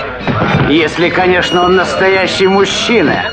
Если, 0.70 1.08
конечно, 1.08 1.64
он 1.64 1.78
настоящий 1.78 2.48
мужчина. 2.48 3.32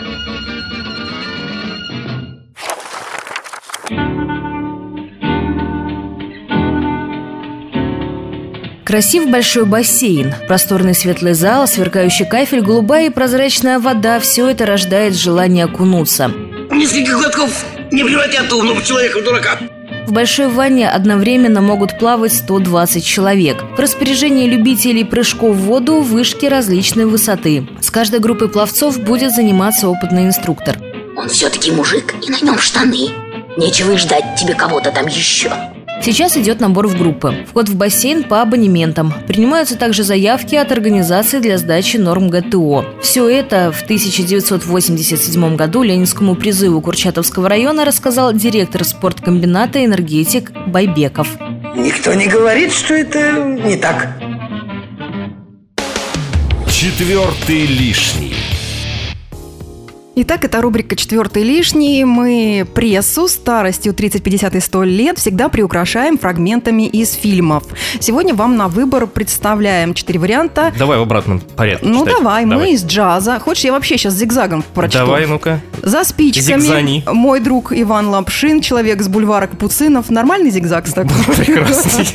Красив 8.84 9.28
большой 9.28 9.64
бассейн, 9.64 10.32
просторный 10.46 10.94
светлый 10.94 11.32
зал, 11.32 11.66
сверкающий 11.66 12.26
кафель, 12.26 12.60
голубая 12.60 13.06
и 13.06 13.10
прозрачная 13.10 13.80
вода– 13.80 14.20
все 14.20 14.48
это 14.50 14.66
рождает 14.66 15.16
желание 15.16 15.64
окунуться. 15.64 16.30
Несколько 16.70 17.14
глотков 17.14 17.64
не 17.90 18.04
превратят 18.04 18.52
умного 18.52 18.80
человека 18.84 19.18
в 19.18 19.24
дурака. 19.24 19.58
В 20.06 20.12
большой 20.12 20.48
ванне 20.48 20.88
одновременно 20.88 21.60
могут 21.60 21.98
плавать 21.98 22.32
120 22.32 23.04
человек. 23.04 23.62
В 23.76 23.78
распоряжении 23.78 24.48
любителей 24.48 25.04
прыжков 25.04 25.56
в 25.56 25.60
воду 25.60 26.00
вышки 26.00 26.46
различной 26.46 27.06
высоты. 27.06 27.68
С 27.80 27.90
каждой 27.90 28.20
группой 28.20 28.48
пловцов 28.48 29.00
будет 29.00 29.32
заниматься 29.32 29.88
опытный 29.88 30.26
инструктор. 30.26 30.76
Он 31.16 31.28
все-таки 31.28 31.70
мужик, 31.70 32.14
и 32.26 32.30
на 32.30 32.40
нем 32.40 32.58
штаны. 32.58 33.10
Нечего 33.56 33.92
и 33.92 33.96
ждать 33.96 34.24
тебе 34.36 34.54
кого-то 34.54 34.90
там 34.90 35.06
еще. 35.06 35.52
Сейчас 36.04 36.36
идет 36.36 36.58
набор 36.58 36.88
в 36.88 36.98
группы. 36.98 37.46
Вход 37.48 37.68
в 37.68 37.76
бассейн 37.76 38.24
по 38.24 38.42
абонементам. 38.42 39.14
Принимаются 39.28 39.78
также 39.78 40.02
заявки 40.02 40.56
от 40.56 40.72
организации 40.72 41.38
для 41.38 41.58
сдачи 41.58 41.96
норм 41.96 42.28
ГТО. 42.28 42.84
Все 43.00 43.28
это 43.28 43.70
в 43.70 43.82
1987 43.82 45.56
году 45.56 45.82
Ленинскому 45.84 46.34
призыву 46.34 46.80
Курчатовского 46.80 47.48
района 47.48 47.84
рассказал 47.84 48.32
директор 48.32 48.84
спорткомбината 48.84 49.84
«Энергетик» 49.84 50.50
Байбеков. 50.66 51.28
Никто 51.76 52.12
не 52.14 52.26
говорит, 52.26 52.72
что 52.72 52.94
это 52.94 53.40
не 53.64 53.76
так. 53.76 54.08
Четвертый 56.68 57.64
лишний. 57.66 58.41
Итак, 60.14 60.44
это 60.44 60.60
рубрика 60.60 60.94
«Четвертый 60.94 61.42
лишний». 61.42 62.04
Мы 62.04 62.66
прессу 62.74 63.28
старостью 63.28 63.94
30, 63.94 64.22
50 64.22 64.56
и 64.56 64.60
100 64.60 64.82
лет 64.82 65.18
всегда 65.18 65.48
приукрашаем 65.48 66.18
фрагментами 66.18 66.86
из 66.86 67.14
фильмов. 67.14 67.64
Сегодня 67.98 68.34
вам 68.34 68.58
на 68.58 68.68
выбор 68.68 69.06
представляем 69.06 69.94
четыре 69.94 70.18
варианта. 70.18 70.70
Давай 70.78 70.98
в 70.98 71.02
обратном 71.02 71.40
порядке 71.40 71.86
Ну 71.86 72.00
читать. 72.04 72.18
давай, 72.18 72.44
мы 72.44 72.72
из 72.72 72.84
джаза. 72.84 73.38
Хочешь, 73.38 73.64
я 73.64 73.72
вообще 73.72 73.96
сейчас 73.96 74.12
зигзагом 74.12 74.62
прочту? 74.74 74.98
Давай, 74.98 75.24
ну-ка. 75.26 75.60
За 75.80 76.04
спичками. 76.04 76.60
Зигзани. 76.60 77.04
Мой 77.10 77.40
друг 77.40 77.72
Иван 77.72 78.08
Лапшин, 78.08 78.60
человек 78.60 79.00
с 79.00 79.08
бульвара 79.08 79.46
Капуцинов. 79.46 80.10
Нормальный 80.10 80.50
зигзаг 80.50 80.88
с 80.88 80.92
такой? 80.92 81.16
Прекрасный. 81.36 82.06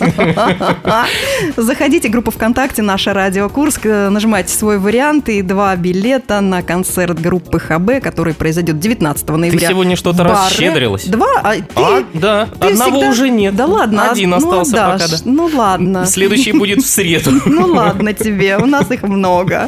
Заходите 1.57 2.09
в 2.09 2.11
группу 2.11 2.29
ВКонтакте 2.29 2.83
«Наша 2.83 3.13
Радио 3.13 3.49
Курск», 3.49 3.85
нажимайте 3.85 4.53
свой 4.53 4.77
вариант 4.77 5.29
и 5.29 5.41
два 5.41 5.75
билета 5.75 6.41
на 6.41 6.61
концерт 6.61 7.19
группы 7.19 7.57
ХБ, 7.87 8.03
который 8.03 8.33
произойдет 8.33 8.79
19 8.79 9.29
ноября. 9.29 9.69
сегодня 9.69 9.95
что-то 9.95 10.23
расщедрилась. 10.23 11.05
Два? 11.05 11.27
А, 11.43 11.53
ты, 11.55 11.63
А, 11.75 12.03
да, 12.13 12.47
ты 12.59 12.67
одного 12.67 12.91
всегда- 12.91 13.09
уже 13.09 13.29
нет. 13.29 13.55
Да 13.55 13.65
ладно. 13.65 14.11
Один 14.11 14.33
а- 14.33 14.39
ну, 14.39 14.47
остался 14.47 14.71
пока, 14.71 14.93
отдашь. 14.95 15.09
да. 15.11 15.17
Ну 15.25 15.49
ладно. 15.53 16.05
Следующий 16.05 16.51
будет 16.51 16.79
в 16.83 16.87
среду. 16.87 17.31
Ну 17.45 17.65
ладно 17.67 18.13
тебе, 18.13 18.57
у 18.57 18.65
нас 18.65 18.89
их 18.91 19.03
много. 19.03 19.67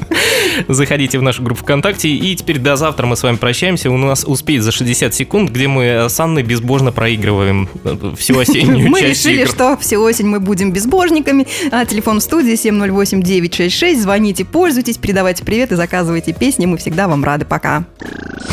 Заходите 0.67 1.17
в 1.17 1.21
нашу 1.21 1.41
группу 1.43 1.61
ВКонтакте. 1.63 2.09
И 2.09 2.35
теперь 2.35 2.59
до 2.59 2.75
завтра 2.75 3.05
мы 3.07 3.15
с 3.15 3.23
вами 3.23 3.37
прощаемся. 3.37 3.89
У 3.89 3.97
нас 3.97 4.23
успеет 4.25 4.63
за 4.63 4.71
60 4.71 5.13
секунд, 5.13 5.49
где 5.51 5.67
мы 5.67 6.07
с 6.09 6.19
Анной 6.19 6.43
безбожно 6.43 6.91
проигрываем 6.91 7.69
э, 7.83 8.13
всю 8.17 8.37
осеннюю 8.39 8.89
Мы 8.89 9.01
решили, 9.01 9.45
что 9.45 9.77
всю 9.77 10.01
осень 10.01 10.27
мы 10.27 10.39
будем 10.39 10.71
безбожниками. 10.71 11.47
А 11.71 11.85
телефон 11.85 12.19
в 12.19 12.23
студии 12.23 12.53
708-966. 12.53 13.99
Звоните, 13.99 14.45
пользуйтесь, 14.45 14.97
передавайте 14.97 15.43
привет 15.45 15.71
и 15.71 15.75
заказывайте 15.75 16.33
песни. 16.33 16.65
Мы 16.65 16.77
всегда 16.77 17.07
вам 17.07 17.23
рады. 17.23 17.45
Пока. 17.45 17.85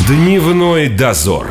Дневной 0.09 0.89
дозор. 0.89 1.49